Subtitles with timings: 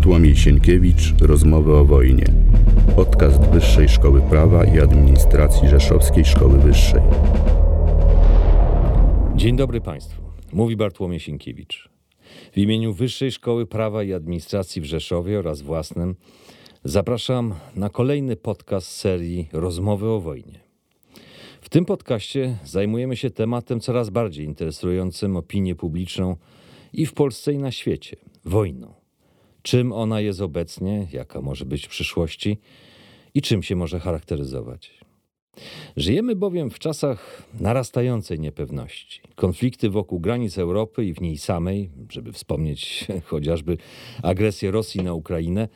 [0.00, 2.24] Bartłomiej Sienkiewicz Rozmowy o wojnie.
[2.96, 7.02] Podcast Wyższej Szkoły Prawa i Administracji Rzeszowskiej Szkoły Wyższej.
[9.36, 10.22] Dzień dobry Państwu.
[10.52, 11.88] Mówi Bartłomiej Sienkiewicz.
[12.52, 16.14] W imieniu Wyższej Szkoły Prawa i Administracji w Rzeszowie oraz własnym
[16.84, 20.60] zapraszam na kolejny podcast serii Rozmowy o wojnie.
[21.60, 26.36] W tym podcaście zajmujemy się tematem coraz bardziej interesującym opinię publiczną
[26.92, 28.99] i w Polsce i na świecie wojną.
[29.62, 32.58] Czym ona jest obecnie, jaka może być w przyszłości
[33.34, 35.00] i czym się może charakteryzować.
[35.96, 39.20] Żyjemy bowiem w czasach narastającej niepewności.
[39.34, 43.76] Konflikty wokół granic Europy i w niej samej, żeby wspomnieć chociażby
[44.22, 45.68] agresję Rosji na Ukrainę,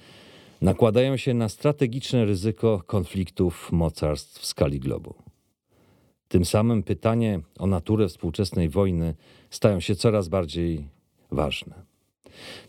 [0.60, 5.14] nakładają się na strategiczne ryzyko konfliktów mocarstw w skali globu.
[6.28, 9.14] Tym samym pytanie o naturę współczesnej wojny
[9.50, 10.88] stają się coraz bardziej
[11.30, 11.93] ważne.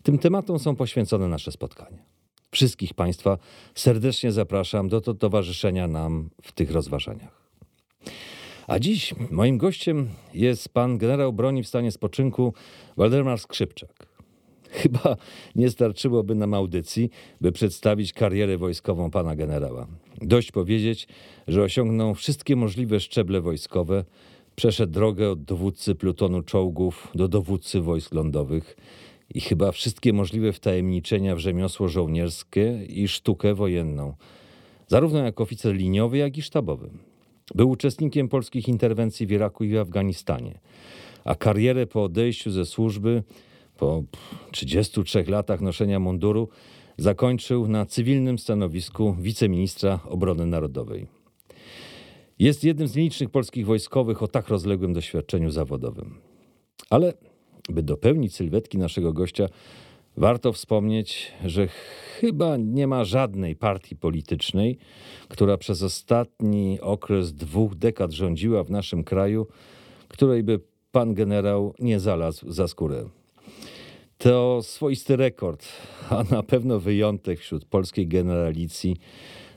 [0.04, 2.16] Tym tematom są poświęcone nasze spotkania.
[2.52, 3.38] Wszystkich Państwa
[3.76, 7.46] serdecznie zapraszam do, towarzyszenia nam w tych rozważaniach.
[8.68, 12.54] A dziś moim gościem jest pan generał broni w stanie spoczynku
[12.98, 14.16] Waldemar Skrzypczak.
[14.70, 15.18] Chyba
[15.56, 17.10] nie starczyłoby nam audycji,
[17.42, 19.88] by przedstawić karierę wojskową pana generała.
[20.22, 21.08] Dość powiedzieć,
[21.48, 24.06] że osiągnął wszystkie możliwe szczeble wojskowe,
[24.56, 28.76] przeszedł drogę od dowódcy plutonu czołgów do dowódcy wojsk lądowych
[29.34, 34.14] i chyba wszystkie możliwe wtajemniczenia w rzemiosło żołnierskie i sztukę wojenną,
[34.88, 36.90] zarówno jako oficer liniowy, jak i sztabowy.
[37.56, 40.60] Był uczestnikiem polskich interwencji w Iraku i w Afganistanie,
[41.24, 43.24] a karierę po odejściu ze służby,
[43.78, 44.04] po
[44.52, 46.50] 33 latach noszenia munduru,
[46.98, 51.08] zakończył na cywilnym stanowisku wiceministra obrony narodowej.
[52.40, 56.16] Jest jednym z nielicznych polskich wojskowych o tak rozległym doświadczeniu zawodowym.
[56.90, 57.14] Ale
[57.70, 59.48] by dopełnić sylwetki naszego gościa,
[60.18, 61.68] warto wspomnieć, że
[62.20, 64.78] chyba nie ma żadnej partii politycznej,
[65.28, 69.48] która przez ostatni okres dwóch dekad rządziła w naszym kraju,
[70.08, 70.60] której by
[70.92, 73.10] pan generał nie zalazł za skórę.
[74.18, 75.66] To swoisty rekord,
[76.10, 78.98] a na pewno wyjątek wśród polskiej generalicji,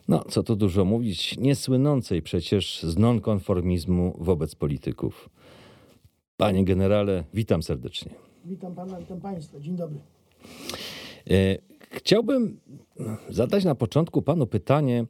[0.09, 5.29] no co tu dużo mówić, niesłynącej przecież z nonkonformizmu wobec polityków.
[6.39, 8.15] Panie generale, witam serdecznie.
[8.45, 9.61] Witam pana, witam państwa.
[9.61, 9.99] Dzień dobry.
[11.31, 11.59] E,
[11.91, 12.61] chciałbym
[13.29, 15.05] zadać na początku panu pytanie,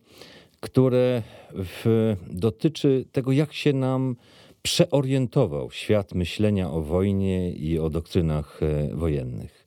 [0.61, 1.23] które
[1.53, 4.17] w, dotyczy tego, jak się nam
[4.63, 9.58] przeorientował świat myślenia o wojnie i o doktrynach e, wojennych.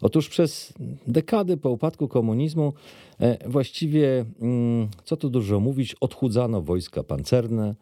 [0.00, 0.74] Otóż przez
[1.06, 2.72] dekady po upadku komunizmu
[3.20, 7.74] e, właściwie, mm, co tu dużo mówić, odchudzano wojska pancerne,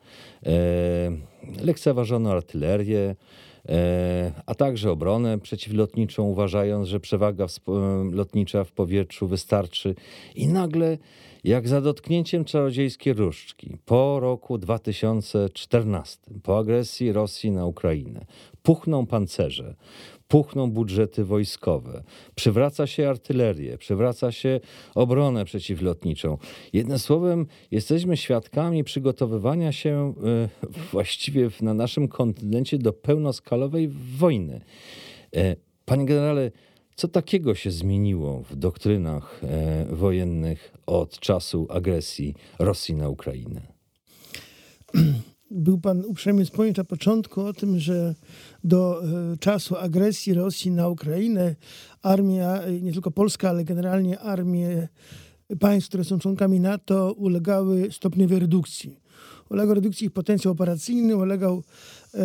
[1.63, 3.17] lekceważono artylerię,
[4.47, 7.47] a także obronę przeciwlotniczą, uważając, że przewaga
[8.13, 9.95] lotnicza w powietrzu wystarczy.
[10.35, 10.99] I nagle,
[11.45, 18.25] jak za dotknięciem czarodziejskiej różdżki, po roku 2014, po agresji Rosji na Ukrainę,
[18.63, 19.75] puchną pancerze,
[20.33, 22.03] puchną budżety wojskowe,
[22.35, 24.61] przywraca się artylerię, przywraca się
[24.95, 26.39] obronę przeciwlotniczą.
[26.73, 30.49] Jednym słowem, jesteśmy świadkami przygotowywania się e,
[30.93, 33.89] właściwie na naszym kontynencie do pełnoskalowej
[34.19, 34.61] wojny.
[35.37, 36.51] E, panie generale,
[36.97, 43.61] co takiego się zmieniło w doktrynach e, wojennych od czasu agresji Rosji na Ukrainę?
[45.55, 48.15] Był pan uprzejmy wspomnieć na początku o tym, że
[48.65, 51.57] do e, czasu agresji Rosji na Ukrainę
[52.03, 54.89] armia, e, nie tylko polska, ale generalnie armie
[55.61, 59.01] państw, które są członkami NATO, ulegały stopniowej redukcji.
[59.51, 61.63] Ulegał redukcji ich potencjał operacyjny, ulegał
[62.15, 62.19] e,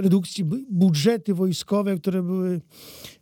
[0.00, 2.60] redukcji budżety wojskowe, które były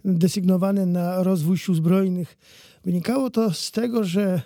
[0.05, 2.39] desygnowane na rozwój sił zbrojnych.
[2.85, 4.43] Wynikało to z tego, że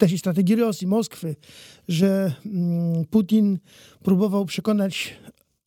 [0.00, 1.36] też i strategii Rosji, Moskwy,
[1.88, 3.58] że mm, Putin
[4.02, 5.14] próbował przekonać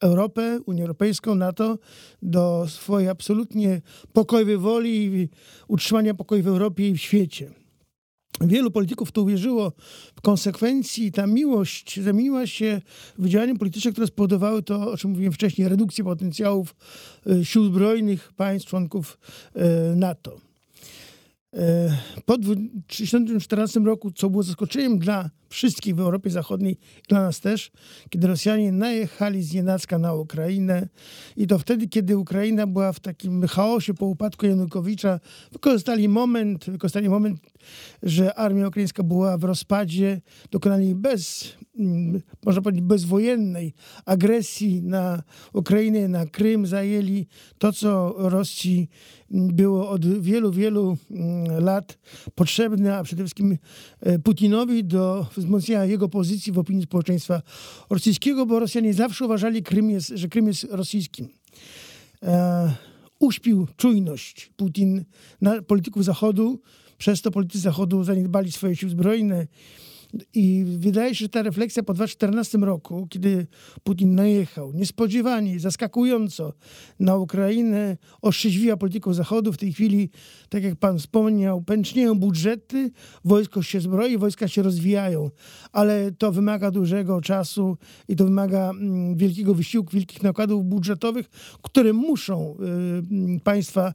[0.02, 1.78] Europę, Unię Europejską, NATO
[2.22, 3.82] do swojej absolutnie
[4.14, 5.30] pokojowej woli i
[5.68, 7.52] utrzymania pokoju w Europie i w świecie.
[8.42, 9.72] Wielu polityków to uwierzyło.
[10.16, 12.81] W konsekwencji ta miłość zamieniła się
[13.18, 16.75] w działania polityczne, które spowodowały to, o czym mówiłem wcześniej, redukcję potencjałów
[17.28, 19.18] y, sił zbrojnych państw członków
[19.56, 20.53] y, NATO.
[21.54, 26.78] E, po 2014 roku, co było zaskoczeniem dla wszystkich w Europie Zachodniej,
[27.10, 27.72] dla nas też,
[28.10, 30.88] kiedy Rosjanie najechali z nienacka na Ukrainę
[31.38, 35.20] i to wtedy, kiedy Ukraina była w takim chaosie po upadku Janukowicza,
[35.52, 37.40] wykorzystali moment, wykorzystali moment,
[38.04, 40.21] że armia ukraińska była w rozpadzie,
[40.51, 43.74] dokonali bez, mm, można powiedzieć, bezwojennej
[44.06, 45.24] agresji na
[45.54, 47.27] Ukrainę, na Krym, zajęli
[47.57, 48.89] to, co Rosji
[49.30, 51.98] było od wielu, wielu mm, lat
[52.36, 53.57] potrzebne, a przede wszystkim
[54.00, 57.42] e, Putinowi do wzmocnienia jego pozycji w opinii społeczeństwa
[57.89, 61.27] rosyjskiego, bo Rosjanie zawsze uważali, Krym jest, że Krym jest rosyjskim.
[62.24, 62.74] E,
[63.19, 65.06] uśpił czujność Putin
[65.42, 66.59] na polityków Zachodu,
[67.04, 69.48] przez to politycy Zachodu zaniedbali swoje siły zbrojne
[70.34, 73.48] i wydaje się, że ta refleksja po 2014 roku, kiedy
[73.84, 76.54] Putin najechał niespodziewanie, zaskakująco
[77.00, 79.54] na Ukrainę, otrzeźwiła polityką Zachodu.
[79.54, 80.10] W tej chwili,
[80.50, 82.92] tak jak pan wspomniał, pęcznieją budżety,
[83.26, 85.30] wojsko się zbroi, wojska się rozwijają,
[85.72, 87.78] ale to wymaga dużego czasu
[88.08, 91.30] i to wymaga mm, wielkiego wysiłku, wielkich nakładów budżetowych,
[91.62, 92.56] które muszą
[93.36, 93.94] y, państwa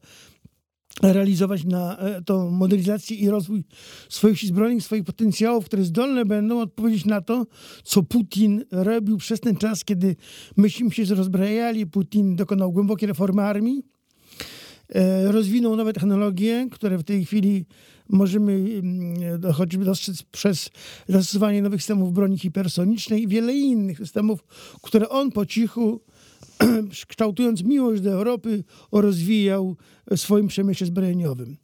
[1.02, 3.64] realizować na e, tą modernizację i rozwój
[4.08, 7.46] swoich sił zbrojnych, swoich potencjałów, które zdolne będą odpowiedzieć na to,
[7.84, 10.16] co Putin robił przez ten czas, kiedy
[10.56, 11.86] myśmy się rozbrajali.
[11.86, 13.82] Putin dokonał głębokiej reformy armii,
[14.88, 17.66] e, rozwinął nowe technologie, które w tej chwili
[18.08, 20.70] możemy mm, choćby dostrzec przez
[21.08, 24.44] zastosowanie nowych systemów broni hipersonicznej i wiele innych systemów,
[24.82, 26.00] które on po cichu
[27.08, 29.76] kształtując miłość do Europy, rozwijał
[30.10, 31.56] w swoim przemyśle zbrojeniowym.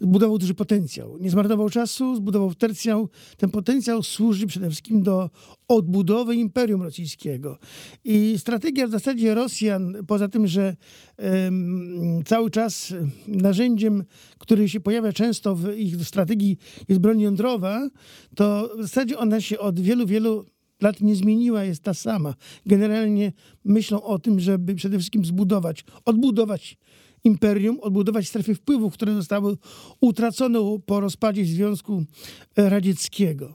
[0.00, 1.18] Zbudował duży potencjał.
[1.18, 3.08] Nie zmarnował czasu, zbudował tercjał.
[3.36, 5.30] Ten potencjał służy przede wszystkim do
[5.68, 7.58] odbudowy Imperium Rosyjskiego.
[8.04, 10.76] I strategia w zasadzie Rosjan, poza tym, że
[11.18, 12.94] um, cały czas
[13.28, 14.04] narzędziem,
[14.38, 16.56] który się pojawia często w ich strategii
[16.88, 17.88] jest broń jądrowa,
[18.34, 20.44] to w zasadzie ona się od wielu, wielu
[20.80, 22.34] lat nie zmieniła, jest ta sama.
[22.66, 23.32] Generalnie
[23.64, 26.78] myślą o tym, żeby przede wszystkim zbudować, odbudować
[27.24, 29.56] imperium, odbudować strefy wpływów, które zostały
[30.00, 32.04] utracone po rozpadzie Związku
[32.56, 33.54] Radzieckiego.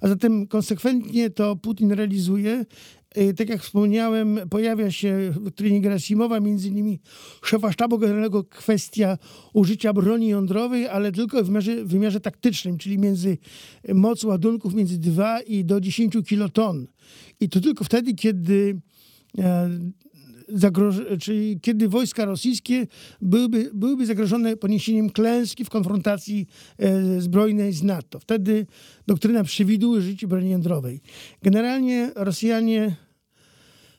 [0.00, 2.64] A zatem konsekwentnie to Putin realizuje.
[3.16, 7.00] E, tak jak wspomniałem, pojawia się w doktrynie Gerasimowa, między innymi
[7.42, 9.18] szefa sztabu generalnego, kwestia
[9.52, 13.38] użycia broni jądrowej, ale tylko w wymiarze, w wymiarze taktycznym, czyli między
[13.94, 16.86] moc ładunków między 2 i do 10 kiloton.
[17.40, 18.80] I to tylko wtedy, kiedy
[19.38, 19.70] e,
[20.54, 22.86] zagroż- czyli kiedy wojska rosyjskie
[23.22, 26.46] byłyby, byłyby zagrożone poniesieniem klęski w konfrontacji
[26.78, 28.20] e, zbrojnej z NATO.
[28.20, 28.66] Wtedy
[29.06, 31.00] doktryna przewiduje życie broni jądrowej.
[31.42, 33.05] Generalnie Rosjanie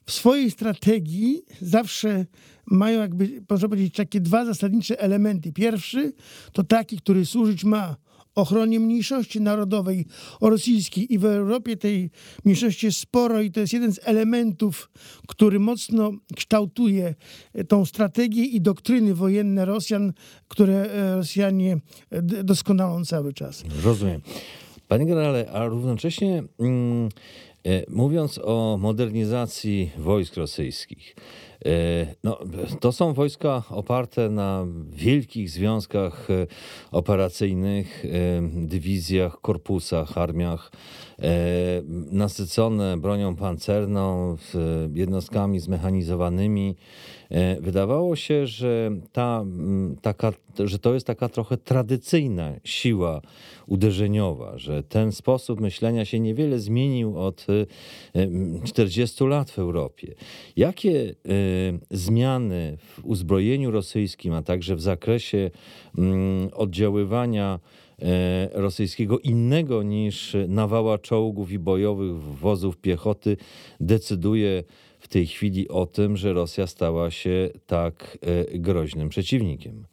[0.07, 2.25] w swojej strategii zawsze
[2.65, 5.53] mają jakby, można powiedzieć, takie dwa zasadnicze elementy.
[5.53, 6.13] Pierwszy
[6.51, 7.95] to taki, który służyć ma
[8.35, 10.05] ochronie mniejszości narodowej
[10.41, 12.11] rosyjskiej i w Europie tej
[12.45, 14.89] mniejszości jest sporo i to jest jeden z elementów,
[15.27, 17.15] który mocno kształtuje
[17.67, 20.13] tą strategię i doktryny wojenne Rosjan,
[20.47, 21.77] które e, Rosjanie
[22.43, 23.63] doskonalą cały czas.
[23.83, 24.21] Rozumiem.
[24.87, 27.09] Panie generale, a równocześnie mm,
[27.89, 31.15] mówiąc o modernizacji wojsk rosyjskich,
[31.56, 31.56] E,
[32.23, 32.39] no,
[32.79, 36.47] to są wojska oparte na wielkich związkach e,
[36.91, 38.09] operacyjnych, e,
[38.67, 40.71] dywizjach, korpusach, armiach,
[42.11, 44.37] nasycone bronią pancerną,
[44.93, 46.75] jednostkami zmechanizowanymi.
[47.59, 49.45] Wydawało się, że, ta,
[50.01, 53.21] taka, że to jest taka trochę tradycyjna siła
[53.67, 57.45] uderzeniowa, że ten sposób myślenia się niewiele zmienił od
[58.63, 60.15] 40 lat w Europie.
[60.55, 61.15] Jakie
[61.91, 65.51] zmiany w uzbrojeniu rosyjskim, a także w zakresie
[65.97, 67.59] mm, oddziaływania
[67.99, 73.37] e, rosyjskiego innego niż nawała czołgów i bojowych wozów piechoty
[73.79, 74.63] decyduje
[74.99, 79.85] w tej chwili o tym, że Rosja stała się tak e, groźnym przeciwnikiem.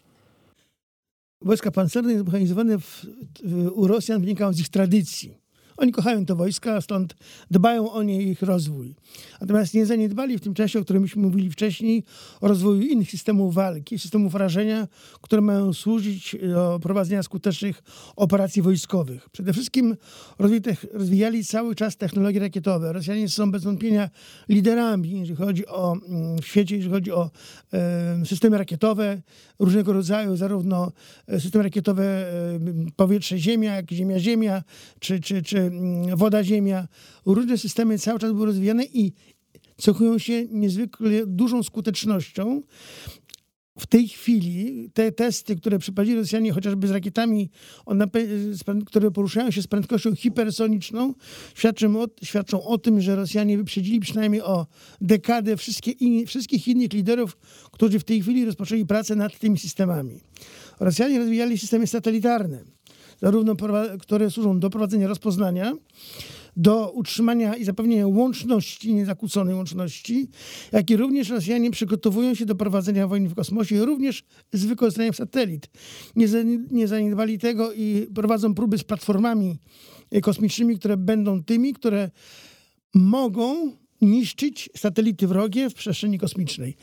[1.42, 3.06] Wojska pancerne zmechanizowane w,
[3.44, 5.43] w, u Rosjan wynikają z ich tradycji.
[5.76, 7.14] Oni kochają te wojska, stąd
[7.50, 8.94] dbają o nie i ich rozwój.
[9.40, 12.04] Natomiast nie zaniedbali w tym czasie, o którym myśmy mówili wcześniej,
[12.40, 14.88] o rozwoju innych systemów walki, systemów rażenia,
[15.20, 17.82] które mają służyć do prowadzenia skutecznych
[18.16, 19.30] operacji wojskowych.
[19.30, 19.96] Przede wszystkim
[20.92, 22.92] rozwijali cały czas technologie rakietowe.
[22.92, 24.10] Rosjanie są bez wątpienia
[24.48, 27.30] liderami, jeżeli chodzi o mm, w świecie, jeżeli chodzi o
[27.72, 29.22] e, systemy rakietowe
[29.58, 30.92] różnego rodzaju, zarówno
[31.26, 32.32] e, systemy rakietowe e,
[32.96, 34.62] powietrze-ziemia, jak ziemia-ziemia,
[35.00, 36.88] czy, czy, czy Mm, woda, ziemia.
[37.26, 39.12] Różne systemy cały czas były rozwijane i
[39.76, 42.62] cechują się niezwykle dużą skutecznością.
[43.78, 47.50] w tej chwili te testy, które przeprowadzili Rosjanie chociażby z rakietami,
[48.86, 51.14] które poruszają się z prędkością hipersoniczną,
[52.22, 54.66] świadczą o, tym, że Rosjanie wyprzedzili przynajmniej o
[55.00, 55.56] dekadę
[56.26, 57.36] wszystkich innych liderów,
[57.72, 60.20] którzy w tej chwili rozpoczęli pracę nad tymi systemami.
[60.80, 62.64] Rosjanie rozwijali systemy satelitarne,
[63.24, 63.56] zarówno
[64.00, 65.72] które służą do prowadzenia rozpoznania,
[66.56, 70.28] do utrzymania i zapewnienia łączności, niezakłóconej łączności,
[70.72, 75.70] jak i również Rosjanie przygotowują się do prowadzenia wojny w kosmosie, również z wykorzystaniem satelit.
[76.16, 76.26] Nie,
[76.70, 79.58] nie zaniedbali tego i prowadzą próby z platformami
[80.22, 82.10] kosmicznymi, które będą tymi, które
[82.94, 86.76] mogą niszczyć satelity wrogie w przestrzeni kosmicznej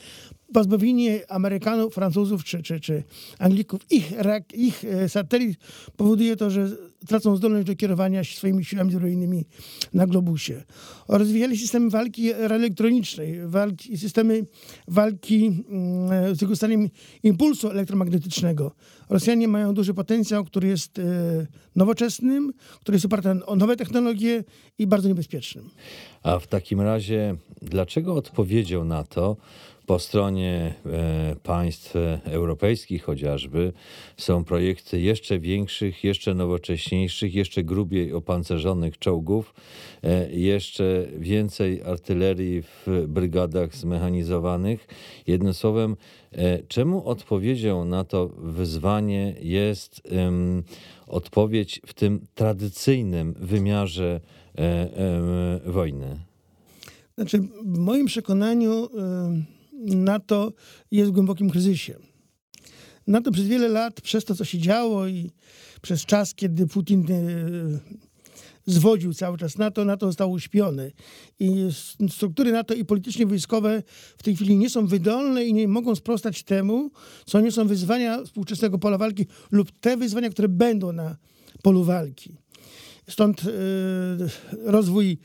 [0.52, 3.02] pozbawienie Amerykanów, Francuzów czy, czy, czy
[3.38, 4.12] Anglików ich,
[4.54, 5.58] ich e, satelit
[5.96, 6.68] powoduje to, że
[7.06, 9.44] tracą zdolność do kierowania swoimi siłami zbrojnymi
[9.94, 10.62] na globusie.
[11.08, 14.46] Rozwijali systemy walki elektronicznej, walki, systemy
[14.88, 16.88] walki mm, z wykorzystaniem
[17.22, 18.72] impulsu elektromagnetycznego.
[19.08, 21.02] Rosjanie mają duży potencjał, który jest e,
[21.76, 24.44] nowoczesnym, który jest oparty o nowe technologie
[24.78, 25.70] i bardzo niebezpiecznym.
[26.22, 29.36] A w takim razie, dlaczego odpowiedzią na to
[29.92, 31.94] po stronie e, państw
[32.24, 33.72] europejskich chociażby
[34.16, 39.54] są projekty jeszcze większych, jeszcze nowocześniejszych, jeszcze grubiej opancerzonych czołgów,
[40.02, 44.86] e, jeszcze więcej artylerii w brygadach zmechanizowanych.
[45.26, 45.96] Jednym słowem,
[46.32, 50.02] e, czemu odpowiedzią na to wyzwanie jest
[51.06, 54.20] odpowiedź w tym tradycyjnym wymiarze
[55.66, 56.18] wojny?
[57.14, 58.88] Znaczy, w moim przekonaniu
[59.82, 60.52] NATO
[60.90, 61.98] jest w głębokim kryzysie.
[63.06, 65.30] NATO przez wiele lat, przez to, co się działo i
[65.82, 68.02] przez czas, kiedy Putin e,
[68.66, 70.90] zwodził cały czas NATO, NATO zostało uśpione.
[71.38, 71.68] I
[72.08, 73.82] struktury NATO i politycznie wojskowe
[74.18, 76.90] w tej chwili nie są wydolne i nie mogą sprostać temu,
[77.26, 81.16] co nie są wyzwania współczesnego pola walki lub te wyzwania, które będą na
[81.62, 82.36] polu walki.
[83.08, 83.48] Stąd y,
[84.64, 85.18] rozwój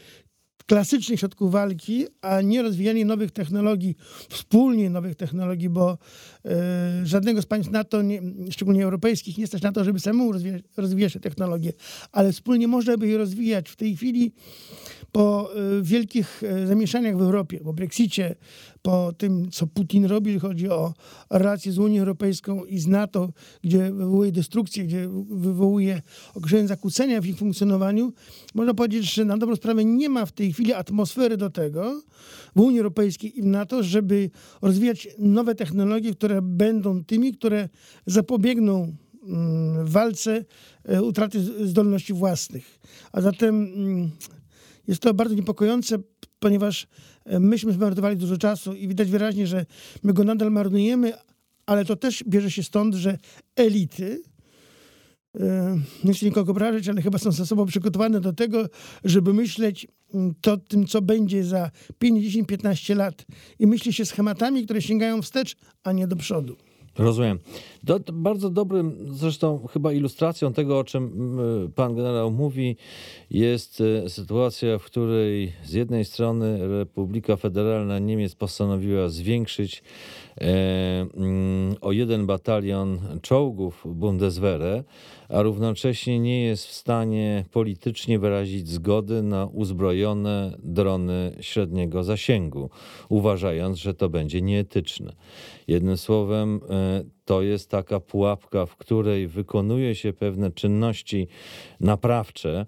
[0.68, 3.96] klasycznych środków walki, a nie rozwijanie nowych technologii,
[4.30, 5.98] wspólnie nowych technologii, bo
[6.46, 8.22] e, żadnego z państw NATO, nie,
[8.52, 11.74] szczególnie europejskich, nie stać na to, żeby samemu rozwijać, rozwijać te technologie,
[12.12, 13.70] ale wspólnie można by je rozwijać.
[13.70, 14.32] W tej chwili
[15.18, 18.36] po e, wielkich e, zamieszaniach w Europie, po Brexicie,
[18.82, 20.94] po tym, co Putin robi, jeżeli chodzi o
[21.30, 23.30] relacje z Unią Europejską i z NATO,
[23.64, 26.02] gdzie wywołuje destrukcję, gdzie wywołuje
[26.36, 28.14] określone zakłócenia w ich funkcjonowaniu,
[28.56, 32.02] można powiedzieć, że na dobrą sprawę nie ma w tej chwili atmosfery do tego
[32.56, 34.30] w Unii Europejskiej i w NATO, żeby
[34.62, 37.70] rozwijać nowe technologie, które będą tymi, które
[38.06, 40.46] zapobiegną mm, walce
[40.84, 42.80] e, utraty zdolności własnych.
[43.12, 44.12] A zatem mm,
[44.88, 45.98] jest to bardzo niepokojące,
[46.40, 46.88] ponieważ
[47.26, 49.66] e, myśmy zmarnowali dużo czasu i widać wyraźnie, że
[50.04, 51.14] my go nadal marnujemy,
[51.66, 53.18] ale to też bierze się stąd, że
[53.56, 54.22] elity,
[55.40, 58.66] e, nie chcę nikogo obrażać, ale chyba są sobą przygotowane do tego,
[59.04, 63.26] żeby myśleć mm, to tym, co będzie za 5, 10, 15 lat
[63.60, 66.58] i myśli się schematami, które sięgają wstecz, a nie do przodu.
[66.98, 67.40] Rozumiem.
[67.88, 71.38] To bardzo dobrym, zresztą chyba ilustracją tego, o czym
[71.76, 72.76] pan generał mówi,
[73.32, 79.84] jest e, sytuacja, w której z jednej strony Republika Federalna Niemiec postanowiła zwiększyć
[80.42, 81.08] e,
[81.82, 84.84] o jeden batalion czołgów Bundeswehre,
[85.30, 92.70] a równocześnie nie jest w stanie politycznie wyrazić zgody na uzbrojone drony średniego zasięgu,
[93.10, 95.14] uważając, że to będzie nieetyczne.
[95.68, 101.28] Jednym słowem, e, to jest taka pułapka, w której wykonuje się pewne czynności
[101.80, 102.66] naprawcze,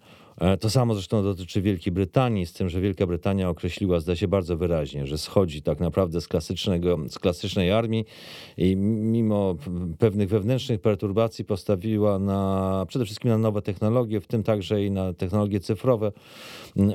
[0.59, 4.57] to samo zresztą dotyczy Wielkiej Brytanii, z tym, że Wielka Brytania określiła, zdaje się bardzo
[4.57, 8.05] wyraźnie, że schodzi tak naprawdę z, klasycznego, z klasycznej armii
[8.57, 9.55] i mimo
[9.99, 15.13] pewnych wewnętrznych perturbacji postawiła na, przede wszystkim na nowe technologie, w tym także i na
[15.13, 16.11] technologie cyfrowe,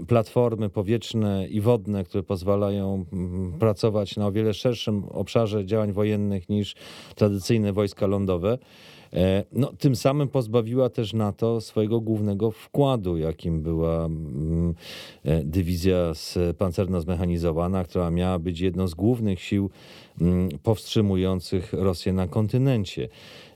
[0.09, 3.05] platformy powietrzne i wodne, które pozwalają
[3.59, 6.75] pracować na o wiele szerszym obszarze działań wojennych niż
[7.15, 8.59] tradycyjne wojska lądowe.
[9.15, 14.75] E, no, tym samym pozbawiła też NATO swojego głównego wkładu, jakim była mm,
[15.25, 16.13] e, dywizja
[16.59, 19.71] pancerno zmechanizowana, która miała być jedną z głównych sił
[20.21, 23.09] mm, powstrzymujących Rosję na kontynencie.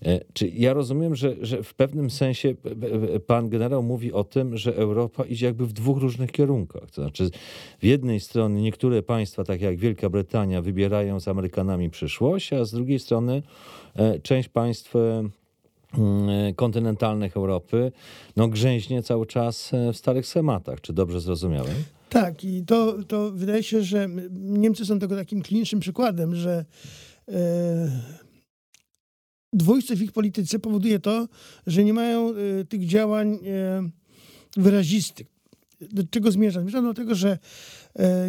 [0.03, 2.55] E, czy ja rozumiem, że, że w pewnym sensie
[3.27, 6.91] pan generał mówi o tym, że Europa idzie jakby w dwóch różnych kierunkach.
[6.91, 7.31] To znaczy,
[7.81, 12.73] z jednej strony niektóre państwa, tak jak Wielka Brytania, wybierają z Amerykanami przyszłość, a z
[12.73, 13.43] drugiej strony
[14.23, 14.95] część państw
[16.57, 17.93] kontynentalnych Europy,
[18.37, 20.81] no grzęźnie cały czas e, w starych schematach.
[20.81, 21.75] Czy dobrze zrozumiałem?
[22.09, 26.65] Tak, i to, to wydaje się, że Niemcy są tego takim klinicznym przykładem, że
[27.29, 28.03] e,
[29.53, 31.29] dwójstw w ich polityce powoduje to,
[31.67, 32.35] że nie mają
[32.69, 33.39] tych działań
[34.57, 35.27] wyrazistych.
[35.81, 36.63] Do czego zmierzam?
[36.63, 37.39] Zmierzam do tego, że E,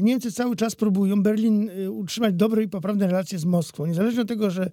[0.02, 3.86] Niemcy cały czas próbują Berlin e, utrzymać dobre i poprawne relacje z Moskwą.
[3.86, 4.72] Niezależnie od tego, że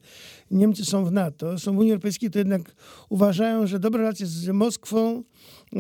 [0.50, 2.74] Niemcy są w NATO, są w Unii Europejskiej, to jednak
[3.08, 5.22] uważają, że dobre relacje z Moskwą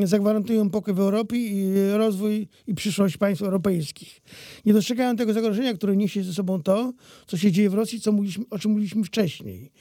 [0.04, 4.20] zagwarantują pokój w Europie i rozwój i przyszłość państw europejskich.
[4.66, 6.92] Nie dostrzegają tego zagrożenia, które niesie ze sobą to,
[7.26, 9.72] co się dzieje w Rosji, co mówiliśmy, o czym mówiliśmy wcześniej.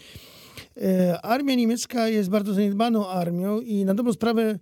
[0.81, 4.59] E, armia niemiecka jest bardzo zaniedbaną armią i na dobrą sprawę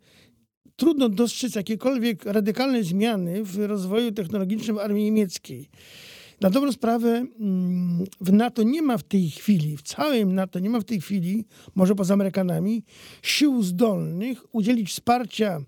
[0.76, 5.70] trudno dostrzec jakiekolwiek radykalne zmiany w rozwoju technologicznym armii niemieckiej.
[6.42, 10.70] Na dobrą sprawę mm, w NATO nie ma w tej chwili, w całym NATO nie
[10.70, 12.84] ma w tej chwili, może poza Amerykanami,
[13.22, 15.62] sił zdolnych udzielić wsparcia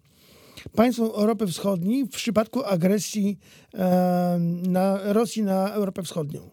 [0.75, 3.37] państwom Europy Wschodniej w przypadku agresji
[4.67, 6.49] na Rosji na Europę Wschodnią.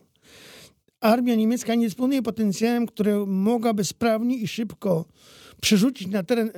[1.00, 5.04] Armia niemiecka nie dysponuje potencjałem, który mogłaby sprawnie i szybko
[5.62, 6.52] przerzucić na teren e,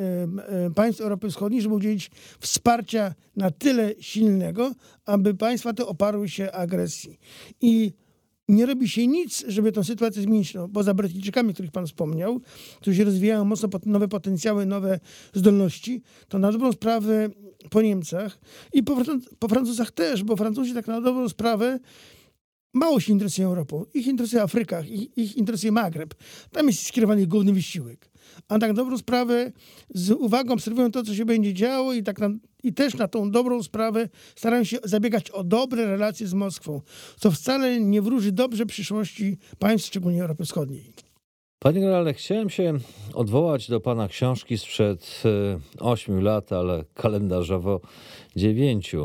[0.67, 4.75] e, państw Europy Wschodniej, żeby udzielić wsparcia na tyle silnego,
[5.07, 7.19] aby państwa te oparły się agresji.
[7.61, 7.93] I
[8.49, 10.55] nie robi się nic, żeby tę sytuację zmienić.
[10.55, 12.41] No, poza Brytyjczykami, których pan wspomniał,
[12.81, 15.01] którzy rozwijają mocno nowe potencjały, nowe
[15.35, 17.29] zdolności, to na dobrą sprawę
[17.71, 18.39] po Niemcach
[18.73, 18.97] i po,
[19.39, 21.79] po Francuzach też, bo Francuzi tak na dobrą sprawę
[22.73, 23.85] mało się interesują Europą.
[23.95, 26.15] Ich interesuje Afryka, ich, ich interesuje Magreb.
[26.53, 28.14] Tam jest skierowany główny wysiłek
[28.49, 29.53] a tak dobrą sprawę
[29.95, 32.31] z uwagą obserwują to, co się będzie działo i, tak na,
[32.63, 36.81] i też na tą dobrą sprawę starają się zabiegać o dobre relacje z Moskwą,
[37.17, 40.95] co wcale nie wróży dobrze przyszłości państw, szczególnie Europy Wschodniej.
[41.65, 42.79] Panie generale, chciałem się
[43.15, 45.23] odwołać do pana książki sprzed
[45.79, 47.81] 8 e, lat, ale kalendarzowo
[48.37, 48.97] 9.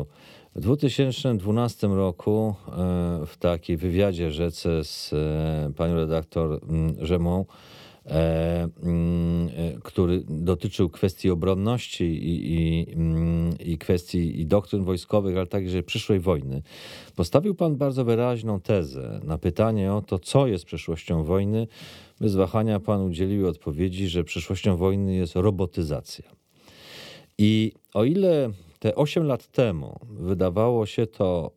[0.54, 2.72] W 2012 roku e,
[3.26, 6.60] w takiej wywiadzie rzece z e, panią redaktor
[6.98, 7.44] Rzemą
[9.82, 16.20] który dotyczył kwestii obronności i, i, mm, i kwestii i doktryn wojskowych, ale także przyszłej
[16.20, 16.62] wojny,
[17.16, 21.66] postawił pan bardzo wyraźną tezę na pytanie o to, co jest przyszłością wojny.
[22.20, 26.30] Bez wahania pan udzielił odpowiedzi, że przyszłością wojny jest robotyzacja.
[27.38, 31.50] I o ile te 8 lat temu wydawało się to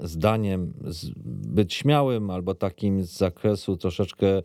[0.00, 4.42] e, zdaniem zbyt śmiałym albo takim z zakresu troszeczkę e,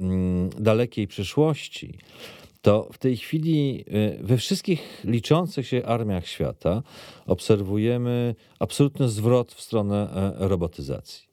[0.00, 1.98] mm, dalekiej przyszłości,
[2.62, 6.82] to w tej chwili e, we wszystkich liczących się armiach świata
[7.26, 11.29] obserwujemy absolutny zwrot w stronę robotyzacji.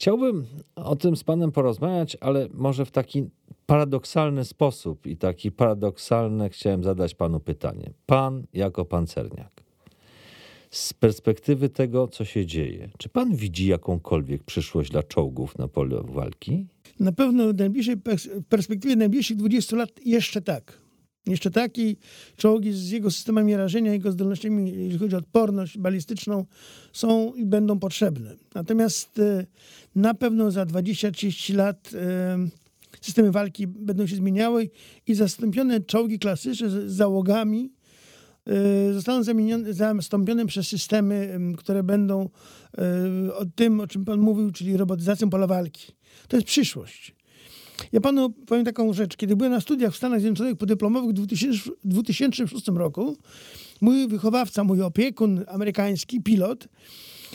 [0.00, 3.24] Chciałbym o tym z Panem porozmawiać, ale może w taki
[3.66, 7.90] paradoksalny sposób i taki paradoksalne chciałem zadać Panu pytanie.
[8.06, 9.62] Pan jako pancerniak,
[10.70, 16.04] z perspektywy tego, co się dzieje, czy Pan widzi jakąkolwiek przyszłość dla czołgów na polu
[16.04, 16.66] walki?
[17.00, 17.96] Na pewno w, najbliższej,
[18.48, 20.79] perspektywie najbliższych 20 lat jeszcze tak.
[21.26, 21.96] Jeszcze taki
[22.36, 26.44] czołgi z jego systemami rażenia, jego zdolnościami, jeśli chodzi o odporność balistyczną,
[26.92, 28.36] są i będą potrzebne.
[28.54, 29.46] Natomiast e,
[29.94, 32.38] na pewno za 20-30 lat e,
[33.00, 34.70] systemy walki będą się zmieniały
[35.06, 37.72] i zastąpione czołgi klasyczne z załogami
[38.46, 39.22] e, zostaną
[39.96, 42.28] zastąpione przez systemy, które będą
[43.34, 45.92] o tym, o czym pan mówił, czyli robotyzacją pola walki.
[46.28, 47.19] To jest przyszłość.
[47.92, 49.16] Ja panu powiem taką rzecz.
[49.16, 53.16] Kiedy byłem na studiach w Stanach Zjednoczonych podyplomowych w 2000, 2006 roku,
[53.80, 56.68] mój wychowawca, mój opiekun amerykański, pilot,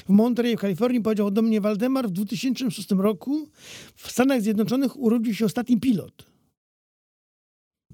[0.06, 3.50] w Monterey w Kalifornii powiedział do mnie, Waldemar, w 2006 roku
[3.96, 6.26] w Stanach Zjednoczonych urodził się ostatni pilot.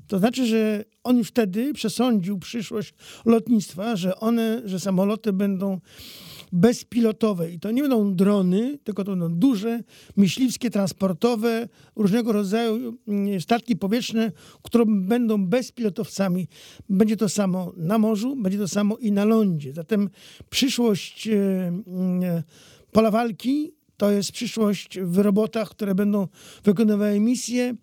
[0.07, 2.93] To znaczy, że on wtedy przesądził przyszłość
[3.25, 5.79] lotnictwa, że one, że samoloty będą
[6.51, 7.51] bezpilotowe.
[7.51, 9.83] I to nie będą drony, tylko to będą duże,
[10.17, 14.31] myśliwskie, transportowe, różnego rodzaju mm, statki powietrzne,
[14.63, 16.47] które będą bezpilotowcami.
[16.89, 19.73] Będzie to samo na morzu, będzie to samo i na lądzie.
[19.73, 20.09] Zatem
[20.49, 21.33] przyszłość e,
[21.67, 22.43] mm,
[22.91, 26.27] pola walki to jest przyszłość w robotach, które będą
[26.63, 27.75] wykonywały misje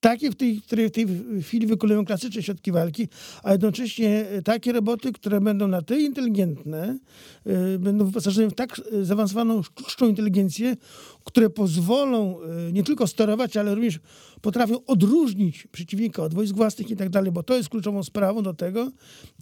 [0.00, 1.06] takie, w tej, które w tej
[1.42, 3.08] chwili wykonują klasyczne środki walki,
[3.42, 6.98] a jednocześnie takie roboty, które będą na tyle inteligentne,
[7.46, 10.76] y, będą wyposażone w tak zaawansowaną sztuczną inteligencję,
[11.24, 12.38] które pozwolą
[12.72, 14.00] nie tylko sterować, ale również
[14.40, 18.54] potrafią odróżnić przeciwnika od wojsk własnych i tak dalej, bo to jest kluczową sprawą do
[18.54, 18.90] tego,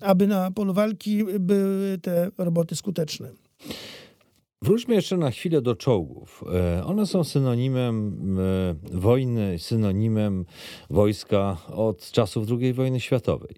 [0.01, 3.31] aby na polu walki były te roboty skuteczne.
[4.63, 6.45] Wróćmy jeszcze na chwilę do czołgów.
[6.55, 10.45] E, one są synonimem e, wojny, synonimem
[10.91, 13.55] wojska od czasów II wojny światowej.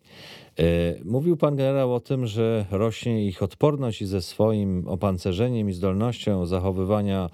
[0.58, 0.62] E,
[1.04, 6.46] mówił pan generał o tym, że rośnie ich odporność i ze swoim opancerzeniem i zdolnością
[6.46, 7.30] zachowywania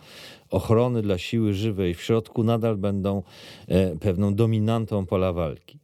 [0.51, 3.23] ochrony dla siły żywej w środku nadal będą
[4.01, 5.79] pewną dominantą pola walki.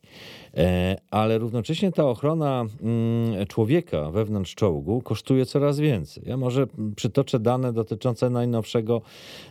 [0.57, 6.23] E, ale równocześnie ta ochrona mm, człowieka wewnątrz czołgu kosztuje coraz więcej.
[6.27, 9.03] Ja może przytoczę dane dotyczące najnowszego,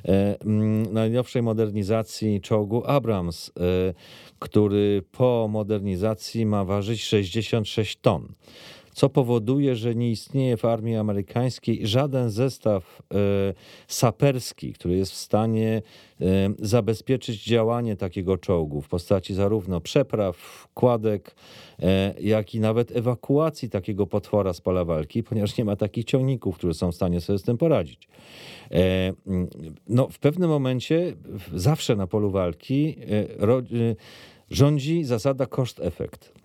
[0.06, 3.94] e, mm, najnowszej modernizacji czołgu Abrams, e,
[4.40, 8.28] który po modernizacji ma ważyć 66 ton
[9.02, 13.16] co powoduje, że nie istnieje w armii amerykańskiej żaden zestaw e,
[13.88, 15.82] saperski, który jest w stanie
[16.22, 16.26] e,
[16.60, 21.36] zabezpieczyć działanie takiego czołgu w postaci zarówno przepraw, kładek,
[21.80, 26.58] e, jak i nawet ewakuacji takiego potwora z pola walki, ponieważ nie ma takich ciągników,
[26.58, 28.08] które są w stanie sobie z tym poradzić.
[29.88, 31.14] No, w pewnym momencie,
[31.54, 32.96] zawsze na polu walki,
[34.50, 36.41] rządzi zasada koszt-efekt.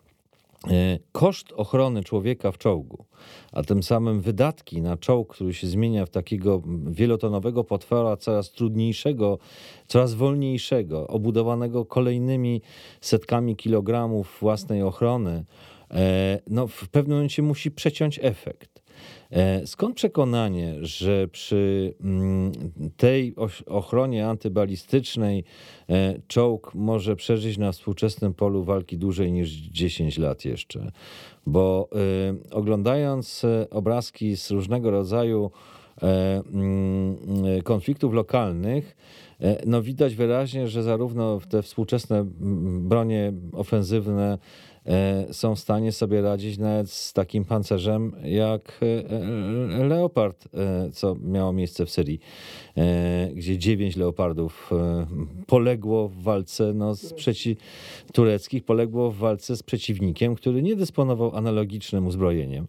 [0.71, 3.05] E, koszt ochrony człowieka w czołgu,
[3.53, 9.39] a tym samym wydatki na czołg, który się zmienia w takiego wielotonowego potwora, coraz trudniejszego,
[9.87, 12.63] coraz wolniejszego, obudowanego kolejnymi
[13.01, 15.45] setkami kilogramów własnej ochrony,
[15.91, 18.76] e, no w pewnym momencie musi przeciąć efekt.
[19.31, 22.53] E, skąd przekonanie, że przy mm,
[22.97, 23.35] tej
[23.67, 25.45] ochronie antybalistycznej
[25.89, 30.91] e, czołg może przeżyć na współczesnym polu walki dłużej niż 10 lat jeszcze?
[31.47, 35.51] Bo e, oglądając obrazki z różnego rodzaju
[36.03, 37.17] mm,
[37.65, 38.97] konfliktów lokalnych,
[39.67, 42.25] no widać wyraźnie, że zarówno te współczesne
[42.81, 44.39] bronie ofensywne
[45.33, 49.11] są w stanie sobie radzić nawet z takim pancerzem jak e,
[49.81, 50.49] e, Leopard,
[50.93, 52.21] co miało miejsce w Syrii,
[53.35, 54.71] gdzie dziewięć Leopardów
[55.47, 57.57] poległo w walce no, z przeci...
[58.13, 62.67] tureckich, poległo w walce z przeciwnikiem, który nie dysponował analogicznym uzbrojeniem.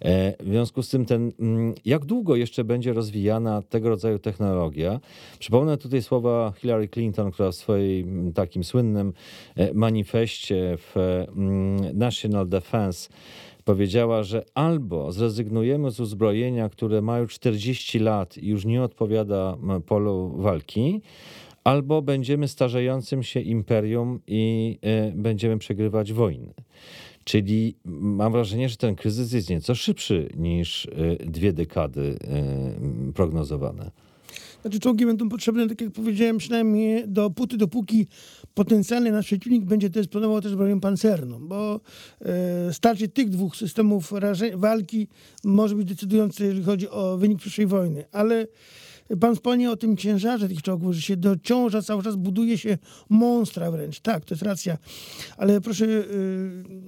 [0.00, 5.00] E, w związku z tym, ten, mm, jak długo jeszcze będzie rozwijana tego rodzaju technologia?
[5.38, 9.12] Przypomnę tutaj słowa Hillary Clinton, która w swoim mm, takim słynnym
[9.56, 13.08] e, manifestie w mm, National Defense
[13.64, 19.56] powiedziała, że albo zrezygnujemy z uzbrojenia, które ma już 40 lat i już nie odpowiada
[19.86, 21.02] polu walki,
[21.64, 26.54] albo będziemy starzejącym się imperium i e, będziemy przegrywać wojny.
[27.24, 32.18] Czyli mam wrażenie, że ten kryzys jest nieco szybszy niż e, dwie dekady
[33.08, 33.90] e, prognozowane.
[34.62, 38.06] Znaczy czołgi będą potrzebne, tak jak powiedziałem, przynajmniej do puty, dopóki
[38.54, 41.80] potencjalny nasz przeciwnik będzie dysponował też bronią pancerną, bo
[42.20, 44.12] e, starcie tych dwóch systemów
[44.54, 45.08] walki
[45.44, 48.04] może być decydujące, jeżeli chodzi o wynik przyszłej wojny.
[48.12, 48.46] Ale
[49.20, 53.70] Pan wspomniał o tym ciężarze tych czołgów, że się dociąża, cały czas buduje się monstra
[53.70, 54.00] wręcz.
[54.00, 54.78] Tak, to jest racja.
[55.36, 56.04] Ale proszę yy,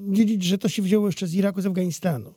[0.09, 2.35] wiedzieć, że to się wzięło jeszcze z Iraku, z Afganistanu.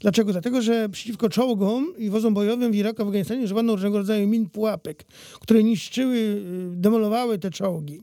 [0.00, 0.32] Dlaczego?
[0.32, 5.04] Dlatego, że przeciwko czołgom i wozom bojowym w Iraku, Afganistanie używano różnego rodzaju min pułapek,
[5.40, 8.02] które niszczyły, y, demolowały te czołgi.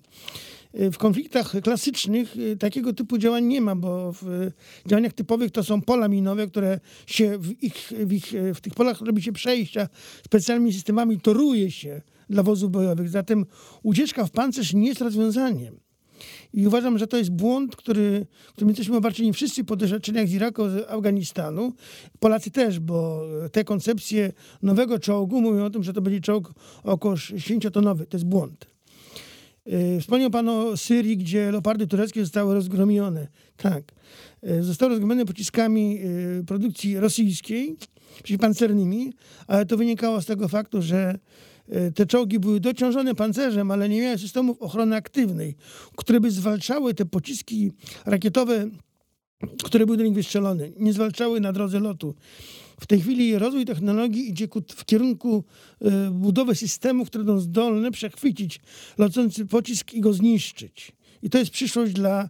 [0.79, 4.51] Y, w konfliktach klasycznych y, takiego typu działań nie ma, bo w
[4.85, 9.01] działaniach typowych to są pola minowe, które się w, ich, w, ich, w tych polach
[9.01, 9.89] robi się przejścia
[10.25, 13.09] specjalnymi systemami, toruje się dla wozów bojowych.
[13.09, 13.45] Zatem
[13.83, 15.79] ucieczka w pancerz nie jest rozwiązaniem.
[16.53, 20.69] I uważam, że to jest błąd, który, którym jesteśmy obarczeni wszyscy po doświadczeniach z Iraku,
[20.69, 21.73] z Afganistanu.
[22.19, 27.15] Polacy też, bo te koncepcje nowego czołgu mówią o tym, że to będzie czołg około
[27.15, 28.05] 60-tonowy.
[28.05, 28.72] To jest błąd.
[29.65, 33.27] E, wspomniał Pan o Syrii, gdzie leopardy tureckie zostały rozgromione.
[33.57, 33.83] Tak.
[34.41, 37.75] E, zostały rozgromione pociskami e, produkcji rosyjskiej,
[38.23, 39.13] czyli pancernymi,
[39.47, 41.19] ale to wynikało z tego faktu, że
[41.95, 45.55] te czołgi były dociążone pancerzem, ale nie miały systemów ochrony aktywnej,
[45.95, 47.71] które by zwalczały te pociski
[48.05, 48.69] rakietowe,
[49.63, 50.69] które były do nich wystrzelone.
[50.79, 52.15] Nie zwalczały na drodze lotu.
[52.83, 55.43] W tej chwili rozwój technologii idzie w kierunku
[55.81, 58.59] y, budowy systemów, które będą zdolne przechwycić
[58.97, 60.91] lecący pocisk i go zniszczyć.
[61.21, 62.29] I to jest przyszłość dla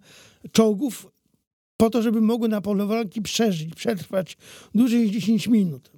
[0.52, 1.08] czołgów
[1.78, 4.38] po to, żeby mogły na polu walki przeżyć, przetrwać
[4.76, 5.92] dłużej niż 10 minut.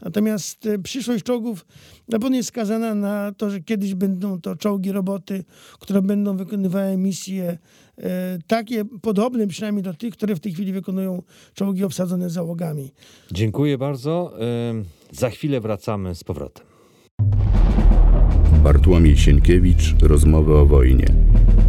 [0.00, 1.66] Natomiast e, przyszłość czołgów
[2.08, 5.44] na pewno jest skazana na to, że kiedyś będą to czołgi, roboty,
[5.80, 7.58] które będą wykonywały misje
[7.98, 11.22] e, takie, podobne przynajmniej do tych, które w tej chwili wykonują
[11.54, 12.92] czołgi obsadzone załogami.
[13.32, 14.32] Dziękuję bardzo.
[15.12, 16.66] Za chwilę wracamy z powrotem.
[18.66, 21.06] Bartłomiej Sienkiewicz, Rozmowy o wojnie.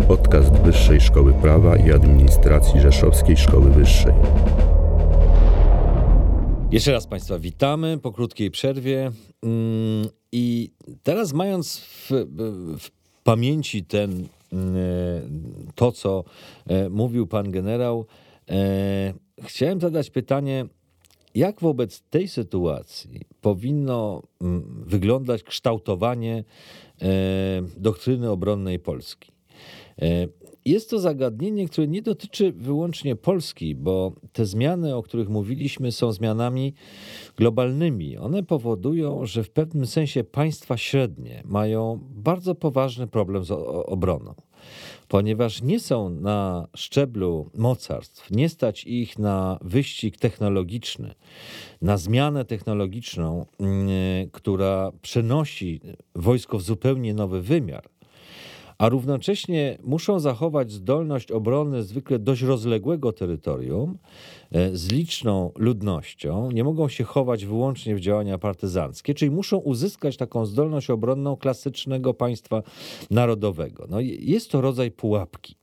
[0.07, 4.13] Podcast Wyższej Szkoły Prawa i Administracji Rzeszowskiej Szkoły Wyższej.
[6.71, 9.11] Jeszcze raz Państwa witamy po krótkiej przerwie.
[9.43, 10.71] Mm, I
[11.03, 12.09] teraz mając w,
[12.79, 12.91] w
[13.23, 14.27] pamięci ten,
[15.75, 16.23] to, co
[16.89, 18.05] mówił pan generał,
[19.43, 20.65] chciałem zadać pytanie,
[21.35, 24.23] jak wobec tej sytuacji powinno
[24.85, 26.43] wyglądać kształtowanie
[27.77, 29.31] doktryny obronnej Polski?
[30.67, 36.11] Jest to zagadnienie, które nie dotyczy wyłącznie Polski, bo te zmiany, o których mówiliśmy, są
[36.11, 36.73] zmianami
[37.37, 38.17] globalnymi.
[38.17, 43.51] One powodują, że w pewnym sensie państwa średnie mają bardzo poważny problem z
[43.85, 44.33] obroną,
[45.07, 51.13] ponieważ nie są na szczeblu mocarstw, nie stać ich na wyścig technologiczny,
[51.81, 53.87] na zmianę technologiczną, mm,
[54.31, 55.81] która przenosi
[56.15, 57.96] wojsko w zupełnie nowy wymiar
[58.77, 63.97] a równocześnie muszą zachować zdolność obrony zwykle dość rozległego terytorium
[64.51, 70.17] e, z liczną ludnością, nie mogą się chować wyłącznie w działania partyzanckie, czyli muszą uzyskać
[70.17, 72.63] taką zdolność obronną klasycznego państwa
[73.11, 73.87] narodowego.
[73.89, 75.55] No, jest to rodzaj pułapki.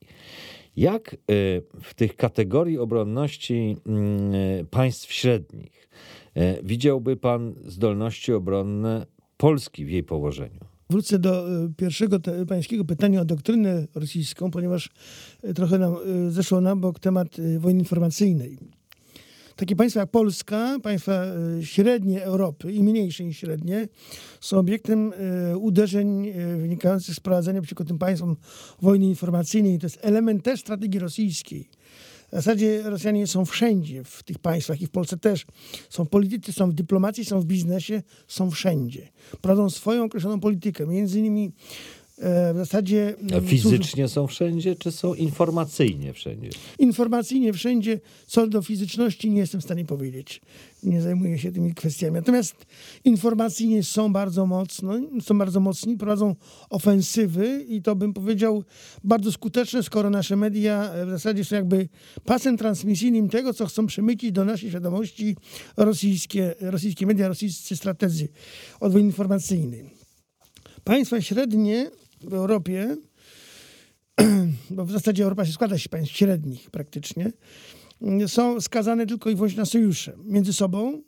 [0.76, 1.16] Jak e,
[1.82, 5.84] w tych kategorii obronności mm, e, państw średnich
[6.62, 10.73] widziałby pan zdolności obronne Polski w jej położeniu?
[10.90, 14.90] Wrócę do e, pierwszego te, pańskiego pytania o doktrynę rosyjską, ponieważ
[15.42, 18.58] e, trochę nam e, zeszło na bok temat wojny informacyjnej.
[19.56, 21.24] Takie państwa jak Polska, państwa
[21.62, 23.88] średnie Europy i mniejsze niż średnie,
[24.40, 25.12] są obiektem
[25.60, 28.36] uderzeń wynikających z prowadzenia przeciwko tym państwom
[28.82, 29.78] wojny informacyjnej.
[29.78, 31.68] To jest element też strategii rosyjskiej
[32.34, 35.46] w zasadzie Rosjanie są wszędzie w tych państwach i w Polsce też.
[35.90, 39.08] Są politycy, są w dyplomacji, są w biznesie, są wszędzie.
[39.40, 40.86] Prowadzą swoją określoną politykę.
[40.86, 41.52] Między innymi
[42.18, 43.14] w zasadzie.
[43.32, 46.50] A mm, fizycznie są wszędzie, czy są informacyjnie wszędzie?
[46.78, 48.00] Informacyjnie wszędzie.
[48.26, 50.40] Co do fizyczności nie jestem w stanie powiedzieć.
[50.82, 52.14] Nie zajmuję się tymi kwestiami.
[52.14, 52.66] Natomiast
[53.04, 56.34] informacyjnie są bardzo mocno, są bardzo mocni, prowadzą
[56.70, 58.64] ofensywy i to bym powiedział
[59.04, 61.88] bardzo skuteczne, skoro nasze media e, w zasadzie są jakby
[62.24, 65.36] pasem transmisyjnym tego, co chcą przemycić do naszej świadomości
[65.76, 68.28] rosyjskie, rosyjskie media, rosyjscy strategzy
[68.80, 69.84] odwój informacyjny.
[70.84, 71.90] Państwa średnie
[72.28, 72.96] w Europie,
[74.70, 77.32] bo w zasadzie Europa się składa z państw średnich praktycznie,
[78.26, 81.02] są skazane tylko i wyłącznie na sojusze między sobą,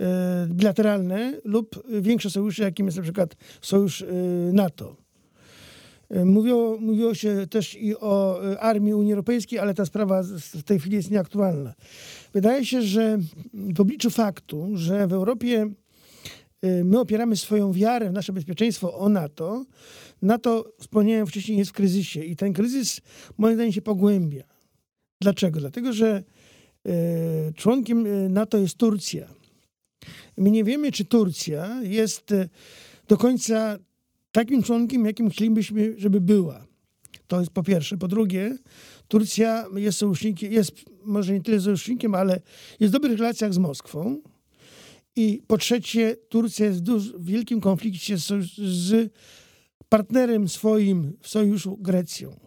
[0.00, 4.06] e, bilateralne lub większe sojusze, jakim jest na przykład sojusz e,
[4.52, 4.96] NATO.
[6.10, 10.78] E, mówiło, mówiło się też i o armii Unii Europejskiej, ale ta sprawa w tej
[10.78, 11.74] chwili jest nieaktualna.
[12.32, 13.18] Wydaje się, że
[13.54, 15.70] w obliczu faktu, że w Europie
[16.84, 19.64] my opieramy swoją wiarę w nasze bezpieczeństwo o NATO,
[20.22, 23.00] NATO, wspomniałem wcześniej, jest w kryzysie i ten kryzys
[23.38, 24.44] moim zdaniem się pogłębia.
[25.20, 25.60] Dlaczego?
[25.60, 26.22] Dlatego, że
[26.86, 29.28] e, członkiem e, NATO jest Turcja.
[30.36, 32.34] My nie wiemy, czy Turcja jest
[33.08, 33.78] do końca
[34.32, 36.66] takim członkiem, jakim chcielibyśmy, żeby była.
[37.26, 37.98] To jest po pierwsze.
[37.98, 38.56] Po drugie,
[39.08, 40.72] Turcja jest sojusznikiem, jest
[41.04, 42.40] może nie tyle sojusznikiem, ale
[42.80, 44.20] jest w dobrych relacjach z Moskwą.
[45.16, 49.12] I po trzecie, Turcja jest w, duż, w wielkim konflikcie z, z
[49.88, 52.40] partnerem swoim w sojuszu Grecją.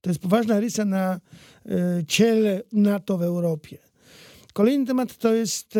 [0.00, 1.20] To jest poważna rysa na
[1.66, 3.78] e, ciele NATO w Europie.
[4.52, 5.78] Kolejny temat to jest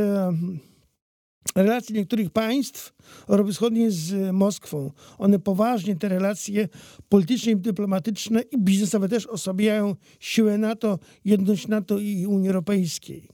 [1.55, 2.93] e, relacje niektórych państw
[3.29, 4.91] Europy Wschodniej z Moskwą.
[5.19, 6.69] One poważnie te relacje
[7.09, 13.29] polityczne i dyplomatyczne i biznesowe też osłabiają siłę NATO, jedność NATO i Unii Europejskiej.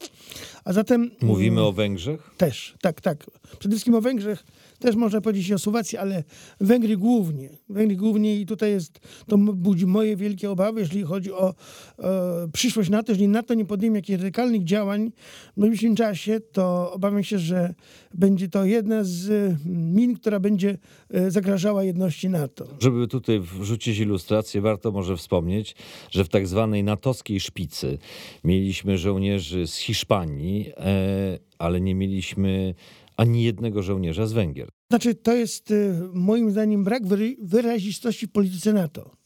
[0.64, 1.11] A zatem...
[1.20, 2.31] Mówimy o Węgrzech?
[2.37, 3.31] Też, tak, tak.
[3.59, 4.44] Przede wszystkim o Węgrzech
[4.81, 6.25] też można powiedzieć o Słowacji, ale
[6.61, 7.51] Węgry głównie.
[7.69, 11.55] Węgry głównie i tutaj jest, to budzi moje wielkie obawy, jeżeli chodzi o
[11.99, 13.12] e, przyszłość NATO.
[13.12, 15.12] Jeżeli NATO nie podejmie jakichś radykalnych działań
[15.57, 17.75] w najbliższym czasie, to obawiam się, że
[18.14, 20.79] będzie to jedna z mm, min, która będzie
[21.11, 22.66] e, zagrażała jedności NATO.
[22.81, 25.77] Żeby tutaj wrzucić ilustrację, warto może wspomnieć,
[26.11, 27.99] że w tak zwanej natowskiej szpicy
[28.45, 32.75] mieliśmy żołnierzy z Hiszpanii, e, ale nie mieliśmy
[33.20, 34.68] ani jednego żołnierza z Węgier.
[34.90, 37.02] Znaczy, to jest y, moim zdaniem brak
[37.42, 39.16] wyrazistości w polityce NATO.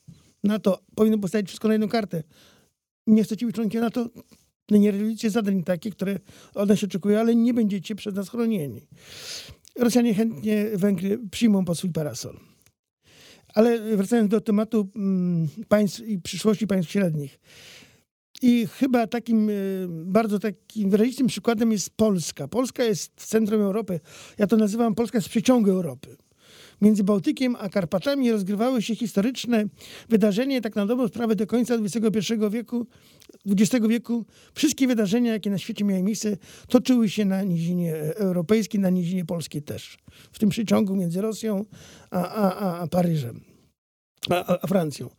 [0.44, 2.22] NATO powinno postawić wszystko na jedną kartę.
[3.06, 4.10] Nie chcecie być członkiem NATO?
[4.70, 6.18] No nie realizujecie zadań takich, które
[6.54, 8.80] od nas oczekują, ale nie będziecie przez nas chronieni.
[9.78, 12.36] Rosjanie chętnie Węgry przyjmą pod swój parasol.
[13.54, 17.40] Ale wracając do tematu mm, państw i przyszłości państw średnich.
[18.44, 19.52] I chyba takim e,
[19.88, 22.48] bardzo takim wyrazistym przykładem jest Polska.
[22.48, 24.00] Polska jest w centrum Europy.
[24.38, 26.16] Ja to nazywam Polska z przeciągu Europy.
[26.80, 29.64] Między Bałtykiem a Karpatami rozgrywały się historyczne
[30.08, 32.86] wydarzenia, tak na dobrą sprawę do końca XXI wieku
[33.46, 36.36] XX wieku wszystkie wydarzenia, jakie na świecie miały miejsce,
[36.68, 39.98] toczyły się na nizinie europejskiej, na nizinie polskiej też.
[40.32, 41.64] W tym przeciągu między Rosją
[42.10, 43.40] a, a, a Paryżem,
[44.30, 45.10] a, a Francją.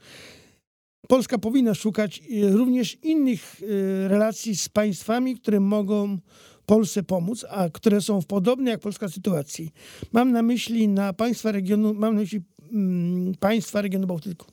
[1.08, 6.18] Polska powinna szukać e, również innych e, relacji z państwami, które mogą
[6.66, 9.72] Polsce pomóc, a które są w podobnej jak Polska sytuacji.
[10.14, 12.42] Mam na myśli na państwa regionu, mam na myśli
[12.74, 14.46] mm, państwa regionu Bałtyku.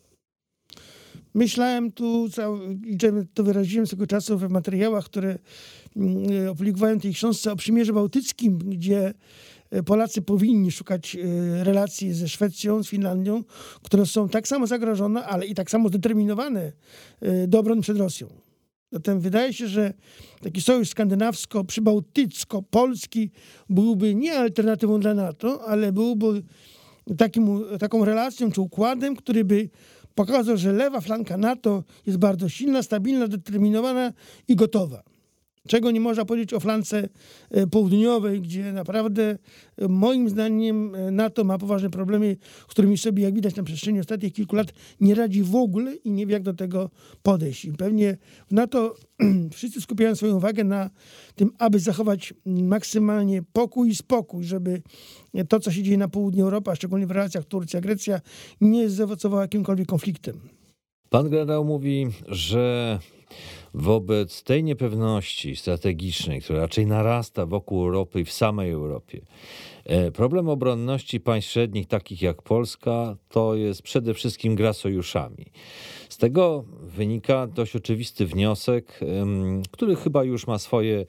[1.35, 2.29] Myślałem tu,
[3.35, 5.39] to wyraziłem swego czasu w materiałach, które
[5.97, 9.15] mm, opublikowałem w tej książce o przymierzu bałtyckim, gdzie
[9.87, 11.19] Polacy powinni szukać e,
[11.65, 13.45] relacji ze Szwecją, z Finlandią,
[13.83, 16.73] które są tak samo zagrożone, ale i tak samo zdeterminowane
[17.21, 18.29] e, do obrony przed Rosją.
[18.93, 19.93] Zatem wydaje się, że
[20.43, 23.31] taki sojusz skandynawsko-przybałtycko-polski
[23.69, 26.43] byłby nie alternatywą dla NATO, ale byłby
[27.19, 29.69] takim, taką relacją czy układem, który by
[30.15, 34.13] pokazał, że lewa flanka NATO jest bardzo silna, stabilna, determinowana
[34.49, 35.12] i gotowa.
[35.69, 37.09] Czego nie można powiedzieć o flance
[37.51, 39.39] e, południowej, gdzie naprawdę
[39.77, 42.37] e, moim zdaniem e, NATO ma poważne problemy,
[42.69, 46.11] z którymi sobie, jak widać na przestrzeni ostatnich kilku lat, nie radzi w ogóle i
[46.11, 46.91] nie wie, jak do tego
[47.23, 47.65] podejść.
[47.65, 48.17] I pewnie
[48.51, 48.95] w NATO
[49.53, 50.91] wszyscy skupiają swoją uwagę na
[51.35, 54.83] tym, aby zachować maksymalnie pokój i spokój, żeby
[55.49, 58.21] to, co się dzieje na południu Europy, a szczególnie w relacjach Turcja-Grecja,
[58.61, 60.41] nie zaowocowało jakimkolwiek konfliktem.
[61.11, 62.99] Pan generał mówi, że
[63.75, 69.21] wobec tej niepewności strategicznej, która raczej narasta wokół Europy i w samej Europie,
[69.85, 75.47] e, problem obronności państw średnich, takich jak Polska, to jest przede wszystkim gra sojuszami.
[76.09, 79.01] Z tego wynika dość oczywisty wniosek,
[79.71, 81.07] który chyba już ma swoje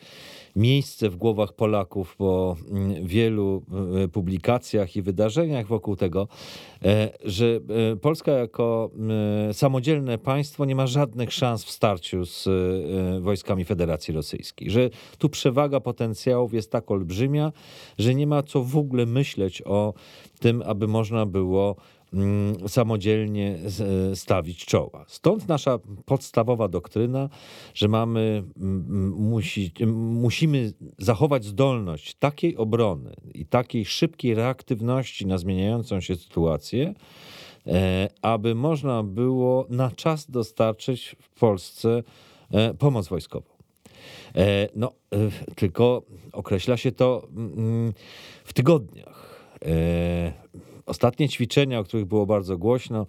[0.56, 3.64] miejsce w głowach Polaków po mm, wielu
[4.04, 6.28] e, publikacjach i wydarzeniach wokół tego,
[6.86, 7.60] e, że
[7.92, 8.92] e, Polska jako
[9.54, 12.50] samodzielne państwo nie ma żadnych szans w starciu z
[13.22, 17.52] wojskami Federacji Rosyjskiej, że tu przewaga potencjałów jest tak olbrzymia,
[17.98, 19.94] że nie ma co w ogóle myśleć o
[20.40, 21.76] tym, aby można było
[22.68, 23.58] samodzielnie
[24.16, 25.06] stawić czoła.
[25.08, 27.30] Stąd nasza podstawowa doktryna,
[27.74, 28.44] że mamy,
[29.16, 36.94] musi, musimy zachować zdolność takiej obrony i takiej szybkiej reaktywności na zmieniającą się sytuację,
[37.68, 42.04] e, aby można było na czas dostarczyć w Polsce
[42.52, 43.50] e, pomoc wojskową.
[44.36, 44.92] E, no,
[45.56, 47.94] tylko określa się to mm,
[48.44, 49.34] w tygodniach
[50.86, 53.06] Ostatnie ćwiczenia, o których było bardzo głośno,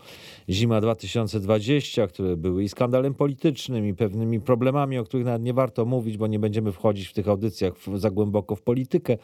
[0.50, 5.84] zima 2020, które były i skandalem politycznym, i pewnymi problemami, o których nawet nie warto
[5.84, 9.18] mówić, bo nie będziemy wchodzić w tych audycjach za głęboko w politykę,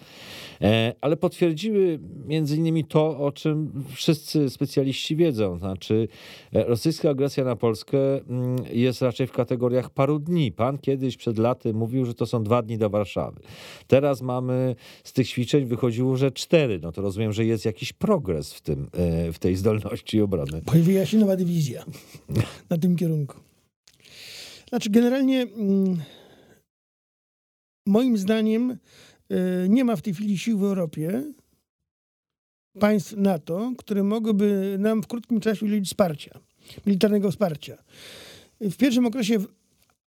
[0.61, 5.59] e, ale potwierdziły między innymi to, o czym wszyscy specjaliści wiedzą.
[5.59, 6.09] Znaczy,
[6.53, 10.53] e, rosyjska agresja na Polskę mm, jest raczej w kategoriach paru dni.
[10.53, 13.41] Pan kiedyś przed laty mówił, że to są dwa dni do Warszawy.
[13.87, 16.79] Teraz mamy z tych ćwiczeń wychodziło, że cztery.
[16.83, 20.63] No to rozumiem, że jest jakiś progres progres w, tym, e, w tej zdolności obrony.
[20.63, 21.85] Pojawiła się nowa dywizja
[22.71, 23.37] na tym kierunku.
[24.69, 26.03] Znaczy, generalnie mm,
[27.87, 28.71] moim zdaniem
[29.31, 31.25] e, nie ma w tej chwili sił w Europie,
[32.79, 36.41] państw NATO, które mogłyby nam w krótkim czasie udzielić wsparcia,
[36.87, 37.77] militarnego wsparcia.
[38.61, 39.39] W pierwszym okresie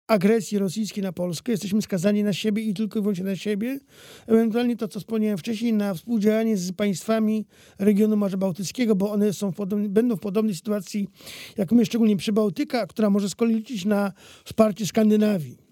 [0.06, 1.52] agresji rosyjskiej na Polskę.
[1.52, 3.78] Jesteśmy skazani na siebie i tylko i wyłącznie na siebie.
[4.26, 7.46] Ewentualnie to, co wspomniałem wcześniej, na współdziałanie z państwami
[7.78, 9.56] regionu Morza Bałtyckiego, bo one są w
[9.88, 11.08] będą w podobnej sytuacji
[11.56, 14.12] jak my, szczególnie przy Bałtyka, która może z kolei liczyć na
[14.44, 15.64] wsparcie Skandynawii.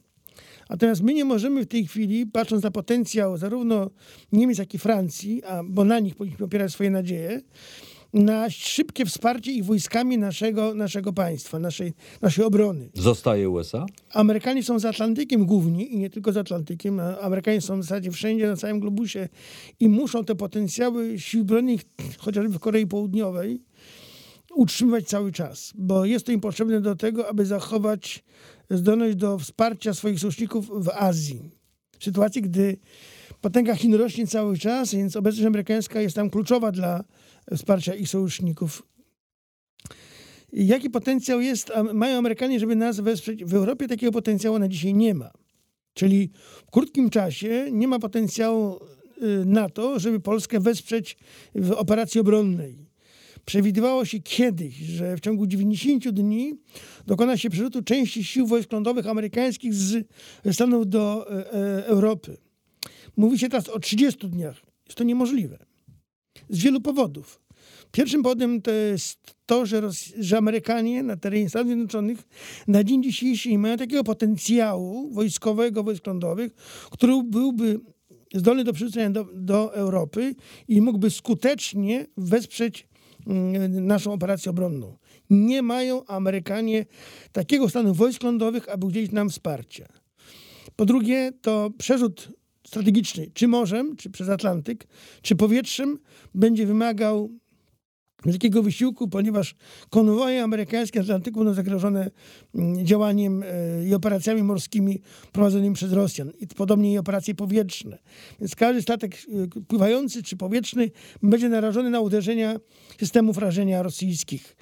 [0.70, 3.90] Natomiast my nie możemy w tej chwili, patrząc na potencjał zarówno
[4.32, 7.40] Niemiec, jak i Francji, a, bo na nich powinniśmy opierać swoje nadzieje,
[8.12, 12.88] na szybkie wsparcie ich wojskami naszego, naszego państwa, naszej, naszej obrony.
[12.94, 13.86] Zostaje USA?
[14.12, 17.00] Amerykanie są za Atlantykiem główni i nie tylko za Atlantykiem.
[17.20, 19.28] Amerykanie są w zasadzie wszędzie na całym globusie
[19.80, 21.78] i muszą te potencjały sił broni,
[22.18, 23.60] chociażby w Korei Południowej,
[24.54, 28.24] utrzymywać cały czas, bo jest to im potrzebne do tego, aby zachować
[28.70, 31.50] zdolność do wsparcia swoich sojuszników w Azji.
[31.98, 32.76] W sytuacji, gdy
[33.40, 37.04] potęga Chin rośnie cały czas, więc obecność amerykańska jest tam kluczowa dla
[37.56, 38.82] wsparcia ich sojuszników.
[40.52, 43.44] Jaki potencjał jest, mają Amerykanie, żeby nas wesprzeć?
[43.44, 45.30] W Europie takiego potencjału na dzisiaj nie ma.
[45.94, 46.30] Czyli
[46.66, 51.16] w krótkim czasie nie ma potencjału y, na to, żeby Polskę wesprzeć
[51.54, 52.92] w operacji obronnej.
[53.44, 56.54] Przewidywało się kiedyś, że w ciągu 90 dni
[57.06, 60.06] dokona się przerzutu części sił wojsk lądowych amerykańskich z
[60.52, 62.36] Stanów do e, e, Europy.
[63.16, 64.56] Mówi się teraz o 30 dniach.
[64.86, 65.71] Jest to niemożliwe.
[66.52, 67.40] Z wielu powodów.
[67.92, 72.28] Pierwszym powodem to jest to, że, Ros- że Amerykanie na terenie Stanów Zjednoczonych
[72.68, 76.54] na dzień dzisiejszy nie mają takiego potencjału wojskowego, wojsk lądowych,
[76.90, 77.80] który byłby
[78.34, 80.34] zdolny do przerzucenia do, do Europy
[80.68, 82.88] i mógłby skutecznie wesprzeć
[83.26, 84.96] mm, naszą operację obronną.
[85.30, 86.86] Nie mają Amerykanie
[87.32, 89.88] takiego stanu wojsk lądowych, aby udzielić nam wsparcia.
[90.76, 92.28] Po drugie, to przerzut
[92.66, 94.86] strategiczny, czy morzem, czy przez Atlantyk,
[95.22, 95.98] czy powietrzem,
[96.34, 97.30] będzie wymagał
[98.26, 99.54] wielkiego wysiłku, ponieważ
[99.90, 102.10] konwoje amerykańskie z Atlantyku będą zagrożone
[102.54, 103.46] mm, działaniem e,
[103.86, 105.00] i operacjami morskimi
[105.32, 106.32] prowadzonymi przez Rosjan.
[106.40, 107.98] I podobnie i operacje powietrzne.
[108.40, 110.90] Więc każdy statek e, pływający czy powietrzny
[111.22, 112.56] będzie narażony na uderzenia
[113.00, 114.56] systemów rażenia rosyjskich.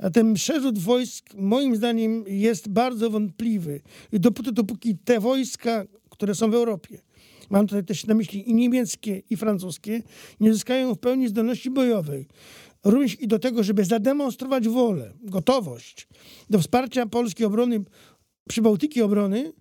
[0.00, 3.80] A ten przerzut wojsk, moim zdaniem, jest bardzo wątpliwy.
[4.12, 6.98] Dopóty, dopóki te wojska, które są w Europie,
[7.50, 10.02] mam tutaj też na myśli i niemieckie, i francuskie,
[10.40, 12.26] nie zyskają w pełni zdolności bojowej,
[12.84, 16.08] również i do tego, żeby zademonstrować wolę, gotowość
[16.50, 17.84] do wsparcia polskiej obrony,
[18.48, 19.52] przybałtyki obrony,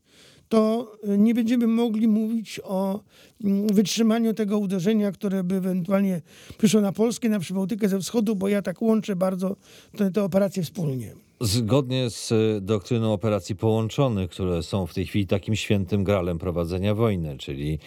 [0.50, 3.04] to y, nie będziemy mogli mówić o
[3.44, 6.22] mm, wytrzymaniu tego uderzenia, które by ewentualnie
[6.58, 9.56] przyszło na Polskę, na Przybałtykę ze wschodu, bo ja tak łączę bardzo
[9.98, 11.27] te, te operacje wspólnie.
[11.42, 16.96] Zgodnie z e, doktryną operacji połączonych, które są w tej chwili takim świętym gralem prowadzenia
[16.96, 17.80] wojny, czyli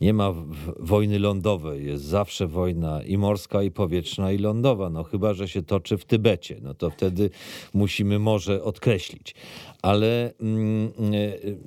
[0.00, 0.34] nie ma
[0.78, 4.90] wojny lądowej, jest zawsze wojna i morska, i powietrzna, i lądowa.
[4.90, 7.30] No chyba, że się toczy w Tybecie, no to wtedy
[7.74, 9.34] musimy może odkreślić.
[9.82, 10.92] Ale mm, e,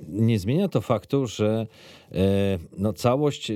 [0.08, 1.66] nie zmienia to faktu, że
[2.12, 3.52] e, no, całość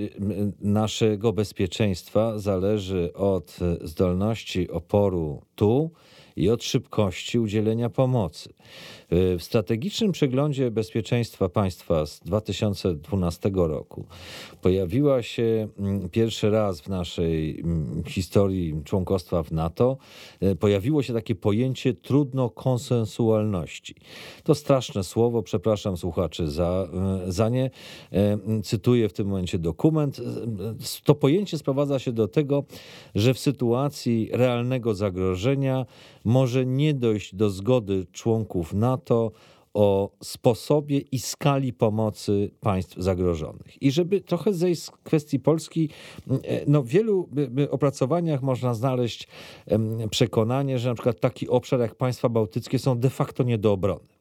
[0.60, 5.90] naszego bezpieczeństwa zależy od zdolności oporu tu,
[6.36, 8.52] i od szybkości udzielenia pomocy.
[9.38, 14.04] W strategicznym przeglądzie bezpieczeństwa państwa z 2012 roku
[14.62, 19.96] pojawiła się mm, pierwszy raz w naszej mm, historii członkostwa w NATO,
[20.40, 23.94] e, pojawiło się takie pojęcie trudno konsensualności.
[24.44, 26.88] To straszne słowo, przepraszam słuchaczy za,
[27.26, 27.70] e, za nie.
[28.12, 30.18] E, Cytuję w tym momencie dokument.
[30.18, 30.22] E,
[31.04, 32.64] To pojęcie sprowadza się do tego,
[33.14, 35.86] że w sytuacji realnego zagrożenia
[36.24, 39.03] może nie dojść do zgody członków NATO
[39.74, 43.82] o sposobie i skali pomocy państw zagrożonych.
[43.82, 45.88] I żeby trochę zejść z kwestii Polski,
[46.30, 47.28] e, no w wielu
[47.70, 49.28] opracowaniach można znaleźć
[50.10, 54.14] przekonanie, że na przykład taki obszar jak państwa bałtyckie są de facto nie do obrony.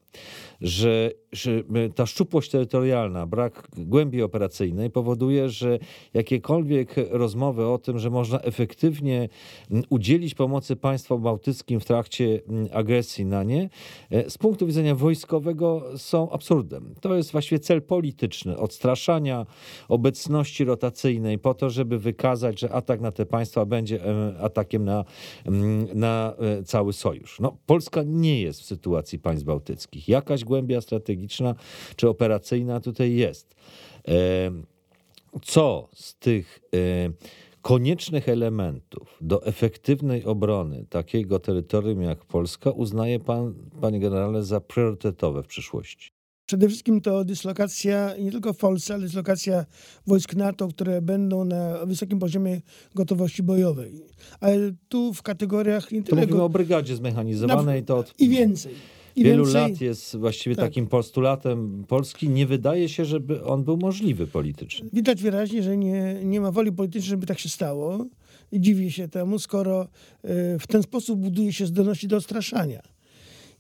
[0.62, 1.64] Że, że
[1.96, 5.80] ta szczupłość terytorialna, brak głębi operacyjnej powoduje, że
[6.14, 9.30] jakiekolwiek rozmowy o tym, że można efektywnie
[9.72, 13.70] mm, udzielić pomocy państwom bałtyckim w trakcie mm, agresji na nie,
[14.10, 16.96] e, z punktu widzenia wojskowego są absurdem.
[17.02, 19.46] To jest właściwie cel polityczny, odstraszania
[19.90, 24.00] obecności rotacyjnej po to, żeby wykazać, że atak na te państwa będzie
[24.42, 25.06] atakiem na,
[25.46, 27.40] mm, na e, cały sojusz.
[27.40, 30.10] No, Polska nie jest w sytuacji państw bałtyckich.
[30.10, 31.56] Jakaś głębia strategiczna
[31.96, 33.56] czy operacyjna tutaj jest.
[34.08, 34.52] E,
[35.42, 37.10] Co z tych e,
[37.62, 45.44] koniecznych elementów do efektywnej obrony takiego terytorium jak Polska uznaje pan, panie generale, za priorytetowe
[45.44, 46.12] w przyszłości?
[46.46, 49.66] Przede wszystkim to dyslokacja nie tylko w Polsce, ale dyslokacja
[50.08, 52.62] wojsk NATO, które będą na wysokim poziomie
[52.96, 54.02] gotowości bojowej.
[54.40, 54.58] Ale
[54.90, 58.74] tu w kategoriach nie To tyle mówimy o brygadzie zmechanizowanej, to od i więcej.
[59.16, 59.62] I wielu więcej.
[59.62, 60.66] lat jest właściwie Tak.
[60.66, 62.30] takim postulatem Polski.
[62.30, 64.90] Nie wydaje się, żeby on był możliwy politycznie.
[64.94, 68.06] Widać wyraźnie, że nie, nie ma woli politycznej, żeby tak się stało.
[68.52, 69.88] I dziwię się temu, skoro y,
[70.60, 72.82] w ten sposób buduje się zdolności do odstraszania.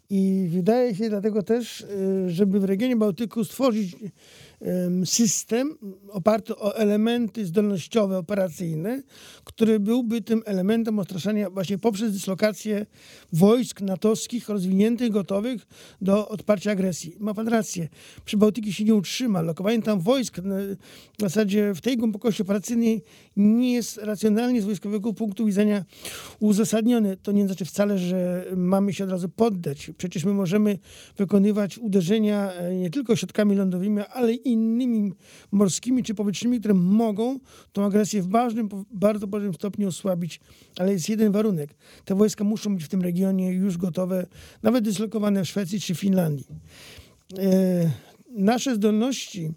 [0.10, 3.96] I wydaje się dlatego też, y, żeby w regionie Bałtyku stworzyć
[4.62, 5.78] em, system
[6.10, 9.04] oparty o elementy zdolnościowe, operacyjne,
[9.44, 12.86] który byłby tym elementem odstraszania właśnie poprzez dyslokację
[13.34, 15.68] wojsk natowskich rozwiniętych, gotowych
[16.02, 17.16] do odparcia agresji.
[17.20, 17.90] Ma pan rację.
[18.26, 19.42] Przy Bałtyki się nie utrzyma.
[19.42, 20.40] Lokowanie tam wojsk
[21.18, 23.04] w zasadzie w tej głębokości operacyjnej
[23.38, 25.86] nie jest racjonalnie z wojskowego punktu widzenia
[26.40, 27.18] uzasadnione.
[27.18, 29.92] To nie znaczy wcale, że mamy się od razu poddać.
[29.98, 30.80] Przecież my możemy
[31.18, 35.14] wykonywać uderzenia e, nie tylko środkami lądowymi, ale innymi
[35.52, 37.40] morskimi czy powietrznymi, które mogą
[37.72, 40.40] tą agresję w ważnym, bardzo dużym stopniu osłabić.
[40.80, 41.76] Ale jest jeden warunek.
[42.06, 44.26] Te wojska muszą być w tym regionie już gotowe,
[44.64, 46.48] nawet dyslokowane w Szwecji czy Finlandii.
[47.38, 47.92] E,
[48.30, 49.52] nasze zdolności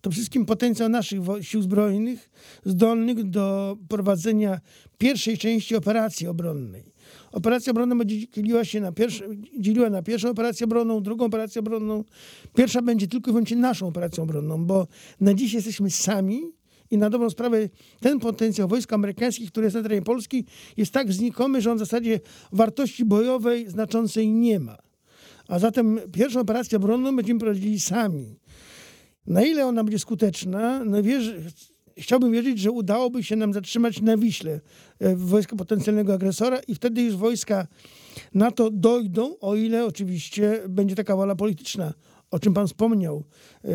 [0.00, 2.30] to wszystkim potencjał naszych sił zbrojnych
[2.64, 4.60] zdolnych do prowadzenia
[4.98, 6.92] pierwszej części operacji obronnej.
[7.32, 9.24] Operacja obronna będzie dzieliła się na, pierwsze,
[9.58, 12.04] dzieliła na pierwszą operację obronną, drugą operację obronną.
[12.54, 14.86] Pierwsza będzie tylko i wyłącznie naszą operacją obronną, bo
[15.20, 16.52] na dziś jesteśmy sami
[16.90, 17.68] I na dobrą sprawę
[18.00, 20.44] ten potencjał wojsk amerykańskich, który jest na terenie Polski,
[20.76, 22.20] jest tak znikomy, że on w zasadzie
[22.52, 24.76] wartości bojowej znaczącej nie ma.
[25.48, 28.38] A zatem pierwszą operację obronną będziemy prowadzili sami.
[29.26, 30.98] Na ile ona będzie skuteczna, no
[31.98, 34.60] chciałbym wierzyć, że udałoby się nam zatrzymać na Wiśle
[34.98, 37.66] e, wojska potencjalnego agresora i wtedy już wojska
[38.34, 41.92] NATO dojdą, o ile oczywiście będzie taka wola polityczna
[42.30, 43.24] o czym pan wspomniał
[43.64, 43.70] e,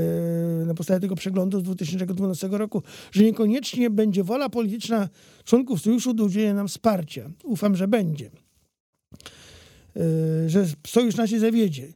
[0.65, 5.09] na podstawie tego przeglądu z 2012 roku, że niekoniecznie będzie wola polityczna
[5.43, 7.29] członków sojuszu do udzielenia nam wsparcia.
[7.43, 8.31] Ufam, że będzie.
[9.95, 11.93] E, że sojusz nas się zawiedzie.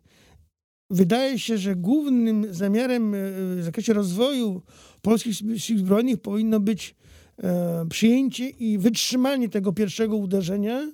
[0.90, 3.16] Wydaje się, że głównym zamiarem
[3.58, 4.62] w zakresie rozwoju
[5.02, 6.96] polskich sił zbrojnych powinno być
[7.44, 10.92] e, przyjęcie i wytrzymanie tego pierwszego uderzenia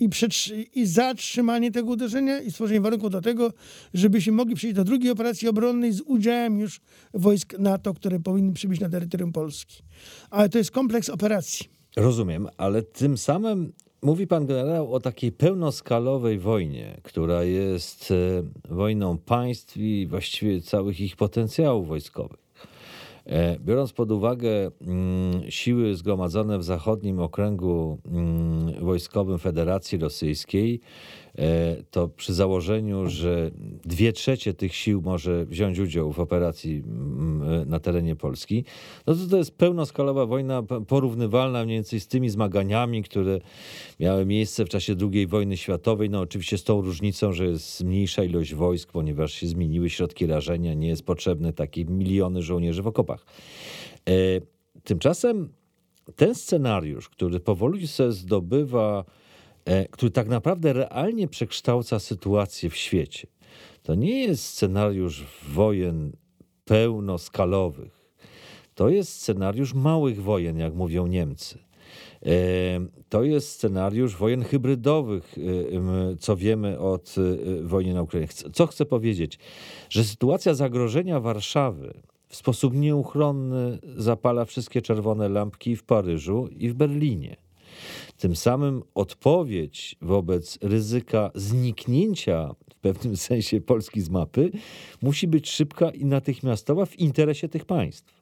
[0.00, 0.08] i,
[0.74, 3.52] i zatrzymanie tego uderzenia i stworzenie warunków do tego,
[3.94, 6.80] żebyśmy mogli przejść do drugiej operacji obronnej z udziałem już
[7.14, 9.82] wojsk NATO, które powinny przybyć na terytorium Polski.
[10.30, 11.66] Ale to jest kompleks operacji.
[11.96, 13.72] Rozumiem, ale tym samym
[14.02, 21.00] mówi pan generał o takiej pełnoskalowej wojnie, która jest e, wojną państw i właściwie całych
[21.00, 22.45] ich potencjałów wojskowych.
[23.26, 30.80] E, biorąc pod uwagę mm, siły zgromadzone w zachodnim okręgu mm, wojskowym Federacji Rosyjskiej,
[31.90, 33.50] to przy założeniu, że
[33.84, 38.64] dwie trzecie tych sił może wziąć udział w operacji mm, e, na terenie Polski,
[39.06, 43.38] no to to jest pełnoskalowa wojna porównywalna mniej więcej z tymi zmaganiami, które
[44.00, 46.10] miały miejsce w czasie II wojny światowej.
[46.10, 50.74] No oczywiście z tą różnicą, że jest mniejsza ilość wojsk, ponieważ się zmieniły środki rażenia,
[50.74, 53.26] nie jest potrzebne takie miliony żołnierzy w okopach.
[54.08, 54.12] E,
[54.84, 55.48] tymczasem
[56.16, 59.25] ten scenariusz, który powoli się zdobywa E,
[59.90, 63.26] który tak naprawdę realnie przekształca sytuację w świecie.
[63.82, 66.12] To nie jest scenariusz wojen
[66.64, 68.06] pełnoskalowych.
[68.74, 71.58] To jest scenariusz małych wojen, jak mówią Niemcy.
[72.26, 72.30] E,
[73.08, 77.14] to jest scenariusz wojen hybrydowych, e, co wiemy od
[77.62, 78.28] wojny na Ukrainie.
[78.52, 79.38] Co chcę powiedzieć?
[79.90, 81.94] Że sytuacja zagrożenia Warszawy
[82.28, 87.45] w sposób nieuchronny zapala wszystkie czerwone lampki w Paryżu i w Berlinie.
[88.18, 94.50] Tym samym odpowiedź wobec ryzyka zniknięcia w pewnym sensie Polski z mapy
[95.02, 98.16] musi być szybka i natychmiastowa w interesie tych państw.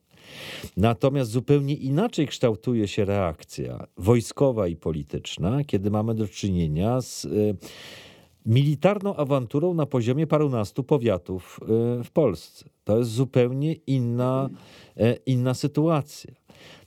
[0.77, 7.57] Natomiast zupełnie inaczej kształtuje się reakcja wojskowa i polityczna, kiedy mamy do czynienia z y,
[8.47, 11.61] militarną awanturą na poziomie parunastu powiatów
[12.01, 12.69] y, w Polsce.
[12.85, 14.51] To jest zupełnie inna,
[15.01, 16.35] y, inna sytuacja.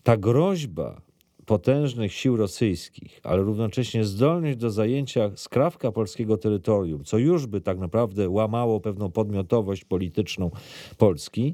[0.03, 1.06] Ta groźba
[1.47, 7.79] potężnych sił rosyjskich, ale równocześnie zdolność do zajęcia skrawka polskiego terytorium, co już by tak
[7.79, 10.51] naprawdę łamało pewną podmiotowość polityczną
[10.97, 11.53] Polski,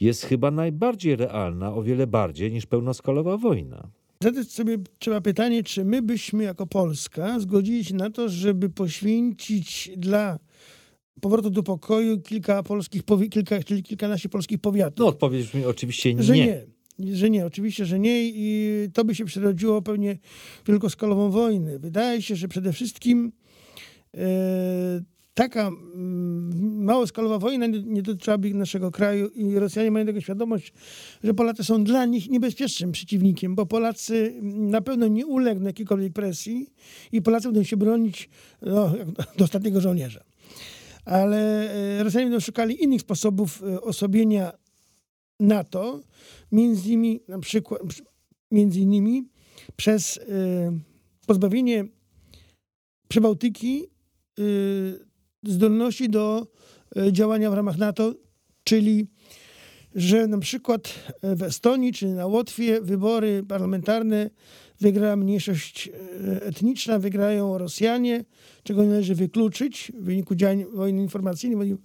[0.00, 3.88] jest chyba najbardziej realna, o wiele bardziej niż pełnoskalowa wojna.
[4.22, 9.90] Zadać sobie trzeba pytanie, czy my byśmy jako Polska zgodzili się na to, żeby poświęcić
[9.96, 10.38] dla
[11.20, 14.98] powrotu do pokoju kilka polskich, kilka, czyli kilkanaście polskich powiatów.
[14.98, 16.22] No odpowiedź brzmi oczywiście nie.
[16.22, 20.18] Że nie że nie, oczywiście, że nie i to by się przerodziło pewnie
[20.66, 21.78] wielkoskalową wojnę.
[21.78, 23.32] Wydaje się, że przede wszystkim
[24.14, 24.20] e,
[25.34, 30.72] taka mm, małoskalowa wojna nie, nie dotyczyłaby naszego kraju i Rosjanie mają tego świadomość,
[31.24, 36.70] że Polacy są dla nich niebezpiecznym przeciwnikiem, bo Polacy na pewno nie ulegną jakiejkolwiek presji
[37.12, 38.28] i Polacy będą się bronić
[38.62, 38.92] no,
[39.38, 40.20] do ostatniego żołnierza.
[41.04, 44.52] Ale e, Rosjanie będą szukali innych sposobów e, osobienia
[45.40, 46.00] NATO,
[46.52, 47.82] między innymi, na przykład,
[48.50, 49.28] między innymi
[49.76, 50.20] przez y,
[51.26, 51.84] pozbawienie
[53.08, 53.84] Przybałtyki
[54.38, 55.06] y,
[55.42, 56.46] zdolności do
[56.96, 58.14] y, działania w ramach NATO,
[58.64, 59.06] czyli
[59.94, 64.30] że na przykład w Estonii czy na Łotwie wybory parlamentarne
[64.84, 68.24] wygrała mniejszość e, etniczna, wygrają Rosjanie,
[68.62, 71.76] czego nie należy wykluczyć w wyniku działań wojny informacyjnej, wojny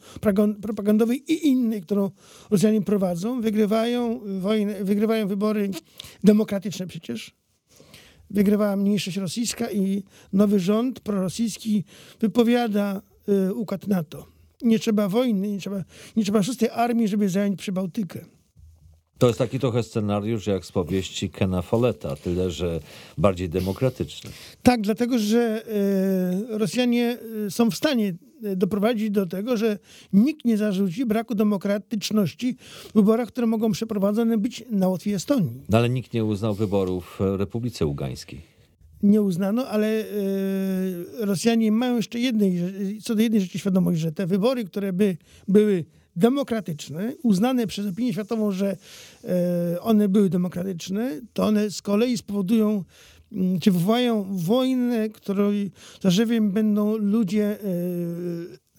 [0.61, 2.11] propagandowej i innej, którą
[2.49, 3.41] Rosjanie prowadzą.
[3.41, 5.69] Wygrywają, wojnę, wygrywają wybory
[6.23, 7.35] demokratyczne przecież.
[8.29, 11.83] Wygrywała mniejszość rosyjska i nowy rząd prorosyjski
[12.19, 14.25] wypowiada y, układ NATO.
[14.61, 15.83] Nie trzeba wojny, nie trzeba,
[16.15, 18.38] nie trzeba szóstej armii, żeby zająć Przybałtykę.
[19.19, 22.79] To jest taki trochę scenariusz jak z powieści Kena Folletta, tyle że
[23.17, 24.29] bardziej demokratyczny.
[24.63, 25.63] Tak, dlatego że
[26.53, 27.17] y, Rosjanie
[27.47, 28.13] e, są w stanie
[28.43, 29.79] e, doprowadzić do tego, że
[30.13, 32.55] nikt nie zarzuci braku demokratyczności
[32.89, 35.61] w wyborach, które mogą przeprowadzone być na Łotwie Estonii.
[35.69, 38.41] No, ale nikt nie uznał wyborów w Republice Ugańskiej.
[39.03, 40.05] Nie uznano, ale
[41.19, 42.59] Rosjanie mają jeszcze jednej,
[43.03, 45.17] co do jednej rzeczy świadomość, że te wybory, które by
[45.47, 45.85] były
[46.19, 48.77] demokratyczne, uznane przez opinię światową, że
[49.23, 52.83] e, one były demokratyczne, to one z kolei spowodują
[53.31, 57.57] mm, czy wywołają wojnę, której zarzewiem będą ludzie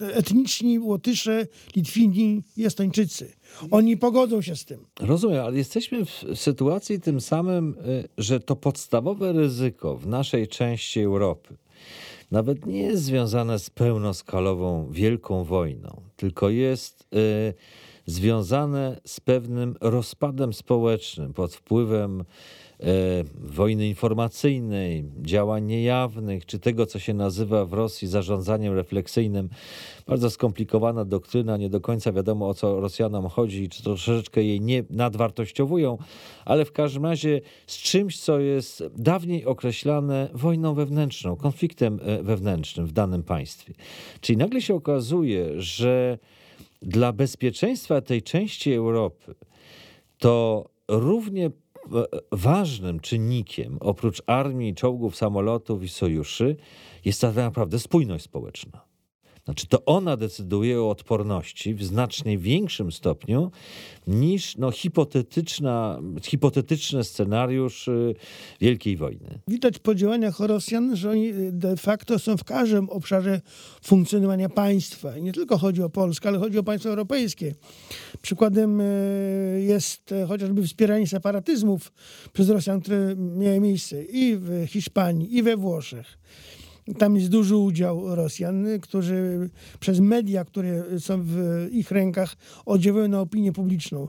[0.01, 3.31] e, etniczni, Łotysze, Litwini i Estończycy.
[3.71, 4.85] Oni pogodzą się z tym.
[4.99, 10.99] Rozumiem, ale jesteśmy w sytuacji tym samym, y, że to podstawowe ryzyko w naszej części
[10.99, 11.57] Europy
[12.31, 17.53] nawet nie jest związane z pełnoskalową wielką wojną, tylko jest y,
[18.05, 22.23] związane z pewnym rozpadem społecznym pod wpływem
[23.35, 29.49] wojny informacyjnej, działań niejawnych, czy tego, co się nazywa w Rosji zarządzaniem refleksyjnym.
[30.07, 34.83] Bardzo skomplikowana doktryna, nie do końca wiadomo o co Rosjanom chodzi, czy troszeczkę jej nie
[34.89, 35.97] nadwartościowują,
[36.45, 42.85] ale w każdym razie z czymś, co jest dawniej określane wojną wewnętrzną, konfliktem e, wewnętrznym
[42.85, 43.73] w danym państwie.
[44.21, 46.17] Czyli nagle się okazuje, że
[46.81, 49.35] dla bezpieczeństwa tej części Europy
[50.17, 51.51] to równie
[52.31, 56.55] ważnym czynnikiem, oprócz armii, czołgów, samolotów i sojuszy,
[57.05, 58.90] jest tak naprawdę spójność społeczna.
[59.45, 63.51] Znaczy, to ona decyduje o odporności w znacznie większym stopniu
[64.07, 68.15] niż no, hipotetyczna, hipotetyczny scenariusz y,
[68.61, 69.39] Wielkiej Wojny.
[69.47, 73.41] Widać po działaniach Rosjan, że oni y, de facto są w każdym obszarze
[73.83, 75.17] funkcjonowania państwa.
[75.17, 77.55] I nie tylko chodzi o Polskę, ale chodzi o państwa europejskie.
[78.21, 81.91] Przykładem y, jest chociażby wspieranie separatyzmów
[82.33, 86.17] przez Rosjan, które miały miejsce i w Hiszpanii, i we Włoszech.
[86.97, 92.35] Tam jest duży udział Rosjan, którzy przez media, które są w ich rękach,
[92.65, 94.07] oddziałują na opinię publiczną.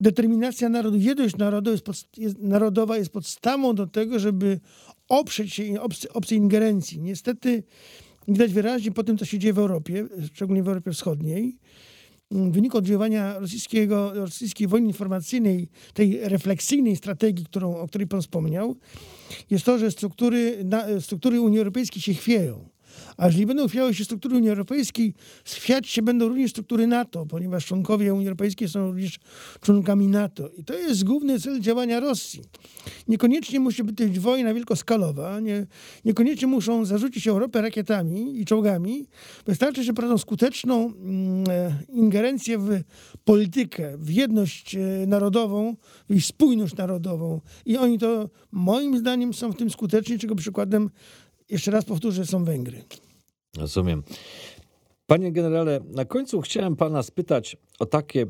[0.00, 4.60] Determinacja narodu, jedność narodu jest pod, jest, narodowa jest podstawą do tego, żeby
[5.08, 7.00] oprzeć się obcej, obcej ingerencji.
[7.00, 7.62] Niestety
[8.28, 11.58] widać wyraźnie po tym, co się dzieje w Europie, szczególnie w Europie Wschodniej,
[12.30, 18.76] w wyniku oddziaływania rosyjskiego, rosyjskiej wojny informacyjnej, tej refleksyjnej strategii, którą, o której pan wspomniał,
[19.50, 20.64] jest to, że struktury,
[21.00, 22.68] struktury Unii Europejskiej się chwieją.
[23.16, 27.66] A jeżeli będą chwiały się struktury Unii Europejskiej, chwiać się będą również struktury NATO, ponieważ
[27.66, 29.18] członkowie Unii Europejskiej są również
[29.60, 30.48] członkami NATO.
[30.58, 32.40] I to jest główny cel działania Rosji.
[33.08, 35.66] Niekoniecznie musi być wojna wielkoskalowa, nie,
[36.04, 39.06] niekoniecznie muszą zarzucić Europę rakietami i czołgami.
[39.46, 42.80] Wystarczy, że prowadzą skuteczną mm, e, ingerencję w
[43.24, 45.76] politykę, w jedność e, narodową,
[46.10, 47.40] w spójność narodową.
[47.66, 50.90] I oni to moim zdaniem są w tym skuteczni, czego przykładem
[51.50, 52.84] jeszcze raz powtórzę, są Węgry.
[53.56, 54.02] Rozumiem.
[55.06, 58.26] Panie generale, na końcu chciałem pana spytać o takie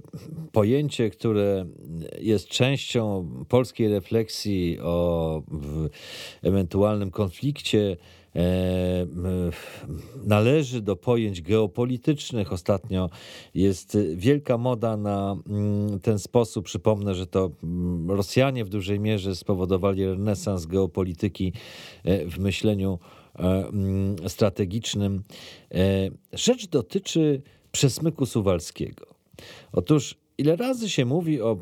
[0.53, 1.67] pojęcie, które
[2.21, 5.43] jest częścią polskiej refleksji o
[6.43, 7.97] ewentualnym konflikcie.
[8.37, 9.07] E,
[10.25, 12.53] należy do pojęć geopolitycznych.
[12.53, 13.11] Ostatnio
[13.55, 16.65] jest wielka moda na mm, ten sposób.
[16.65, 21.53] Przypomnę, że to mm, Rosjanie w dużej mierze spowodowali renesans geopolityki
[22.05, 22.99] e, w myśleniu
[23.39, 25.23] E, mm, strategicznym.
[25.75, 29.07] E, rzecz dotyczy przesmyku suwalskiego.
[29.73, 31.57] Otóż ile razy się mówi o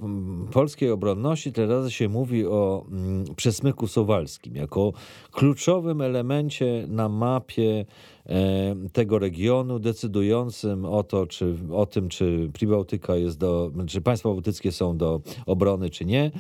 [0.53, 4.93] polskiej obronności, tyle razy się mówi o mm, przesmyku suwalskim jako
[5.31, 7.85] kluczowym elemencie na mapie
[8.27, 14.29] e, tego regionu, decydującym o to, czy o tym, czy Pribałtyka jest do, czy państwa
[14.29, 16.31] bałtyckie są do obrony, czy nie,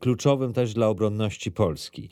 [0.00, 2.08] kluczowym też dla obronności Polski.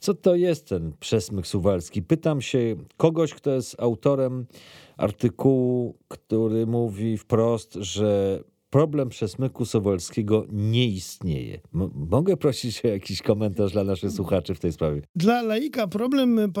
[0.00, 2.02] Co to jest ten przesmyk suwalski?
[2.02, 4.46] Pytam się kogoś, kto jest autorem
[4.96, 8.40] artykułu, który mówi wprost, że
[8.70, 11.60] problem przesmyku suwalskiego nie istnieje.
[11.74, 15.02] M mogę prosić o jakiś komentarz dla naszych słuchaczy w tej sprawie?
[15.16, 16.52] Dla laika problem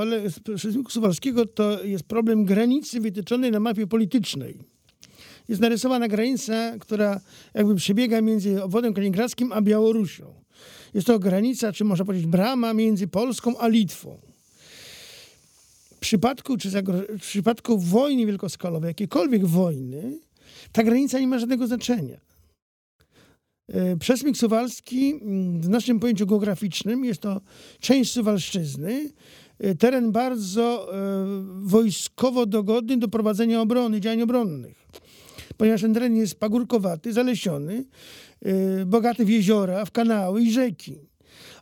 [0.56, 4.58] przesmyku suwalskiego to jest problem granicy wytyczonej na mapie politycznej.
[5.48, 7.20] Jest narysowana granica, która
[7.54, 10.40] jakby przebiega między obwodem kaliningradzkim a Białorusią.
[10.94, 14.18] Jest to granica, czy można powiedzieć brama między Polską a Litwą.
[15.94, 16.70] W przypadku, czy
[17.18, 20.18] w przypadku wojny wielkoskalowej, jakiejkolwiek wojny,
[20.72, 22.20] ta granica nie ma żadnego znaczenia.
[23.72, 27.40] E, przesmyk suwalski mm, w naszym pojęciu geograficznym jest to
[27.80, 29.10] część Suwalszczyzny,
[29.58, 30.98] e, teren bardzo e,
[31.62, 34.86] wojskowo dogodny do prowadzenia obrony, działań obronnych.
[35.56, 37.84] Ponieważ ten teren jest pagórkowaty, zalesiony,
[38.46, 41.10] Y, bogaty w jeziora, w kanały i rzeki.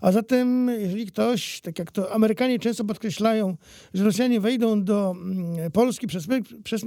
[0.00, 3.56] A zatem, jeżeli ktoś, tak jak to Amerykanie często podkreślają,
[3.94, 6.26] że Rosjanie wejdą do mm, Polski przez,
[6.64, 6.82] przez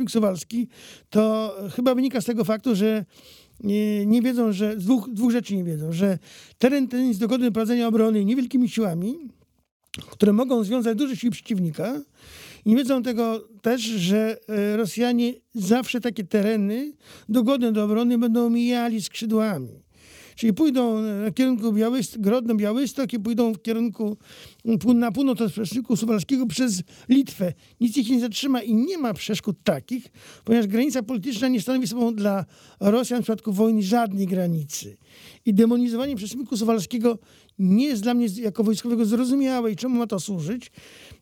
[1.10, 3.06] to chyba wynika z tego faktu, że
[3.60, 6.20] nie, nie wiedzą, że dwóch, dwóch rzeczy nie wiedzą, że
[6.58, 9.18] teren ten jest dogodny do prowadzenia obrony niewielkimi siłami,
[10.12, 12.02] które mogą związać duże siły przeciwnika
[12.66, 16.94] I nie wiedzą tego też, że e, Rosjanie zawsze takie tereny
[17.30, 19.81] dogodne do obrony będą omijali skrzydłami.
[20.42, 20.96] Czyli pójdą
[21.30, 24.18] w kierunku Białystok, Grodno, Białystok i pójdą w kierunku
[24.96, 27.54] na północ od Przeczniku Suwalskiego przez Litwę.
[27.82, 30.08] Nic ich nie zatrzyma i nie ma przeszkód takich,
[30.44, 32.46] ponieważ granica polityczna nie stanowi sobą dla
[32.80, 34.98] Rosjan w przypadku wojny żadnej granicy.
[35.46, 37.20] I demonizowanie Przeczniku Suwalskiego
[37.60, 40.72] nie jest dla mnie jako wojskowego zrozumiałe i czemu ma to służyć,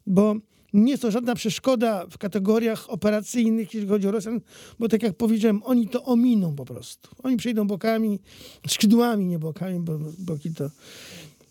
[0.08, 0.36] bo
[0.74, 4.42] nie jest to żadna przeszkoda w kategoriach operacyjnych, jeśli chodzi o Rosjan,
[4.80, 7.10] bo tak jak powiedziałem, oni to ominą po prostu.
[7.24, 8.20] Oni przejdą bokami,
[8.68, 10.70] skrzydłami, nie bokami, bo boki to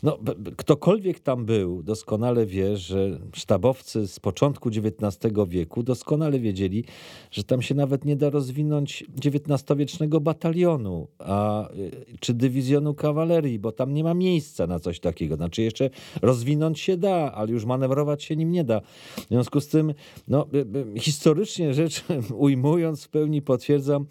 [0.04, 0.20] No,
[0.58, 6.86] ktokolwiek tam był, doskonale wie, że sztabowcy z początku XIX wieku doskonale wiedzieli,
[7.32, 13.72] że tam się nawet nie da rozwinąć XIX-wiecznego batalionu a, y, czy dywizjonu kawalerii, bo
[13.72, 15.36] tam nie ma miejsca na coś takiego.
[15.36, 15.90] Znaczy jeszcze
[16.32, 18.82] rozwinąć się da, ale już manewrować się nim nie da.
[19.18, 19.94] W związku z tym,
[20.28, 22.04] no, y, y, historycznie rzecz
[22.48, 24.06] ujmując, w pełni potwierdzam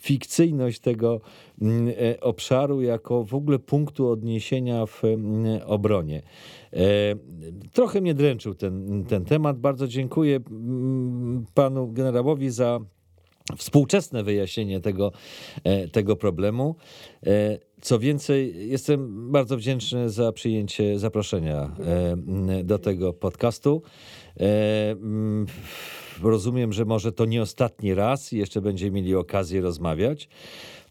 [0.00, 1.20] fikcyjność tego
[1.62, 6.22] mm, e, obszaru jako w ogóle punktu odniesienia w mm, obronie.
[6.72, 6.78] E,
[7.72, 9.58] trochę mnie dręczył ten, ten temat.
[9.58, 12.80] Bardzo dziękuję mm, panu generałowi za
[13.56, 15.12] współczesne wyjaśnienie tego,
[15.64, 16.76] e, tego problemu.
[17.80, 21.76] Co więcej, jestem bardzo wdzięczny za przyjęcie zaproszenia
[22.64, 23.82] do tego podcastu.
[26.22, 30.28] Rozumiem, że może to nie ostatni raz i jeszcze będziemy mieli okazję rozmawiać.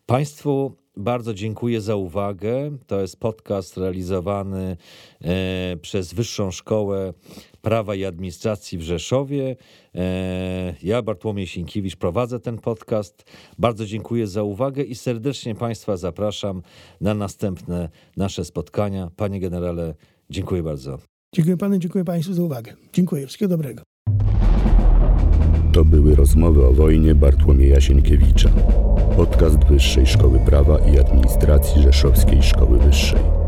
[0.06, 2.78] Państwu bardzo dziękuję za uwagę.
[2.88, 4.78] To jest podcast realizowany
[5.22, 7.14] e, przez Wyższą Szkołę
[7.62, 9.56] Prawa i Administracji w Rzeszowie.
[9.96, 13.24] E, ja, Bartłomiej Sienkiewicz, prowadzę ten podcast.
[13.60, 16.62] Bardzo dziękuję za uwagę i serdecznie Państwa zapraszam
[17.02, 19.12] na następne nasze spotkania.
[19.16, 19.96] Panie generale,
[20.30, 21.00] dziękuję bardzo.
[21.36, 22.74] Dziękuję Panu, dziękuję Państwu za uwagę.
[22.94, 23.28] Dziękuję.
[23.28, 23.84] Wszystkiego dobrego.
[25.74, 28.50] To były rozmowy o wojnie Bartłomieja Sienkiewicza.
[29.16, 33.45] Podcast Wyższej Szkoły Prawa i Administracji Rzeszowskiej Szkoły Wyższej.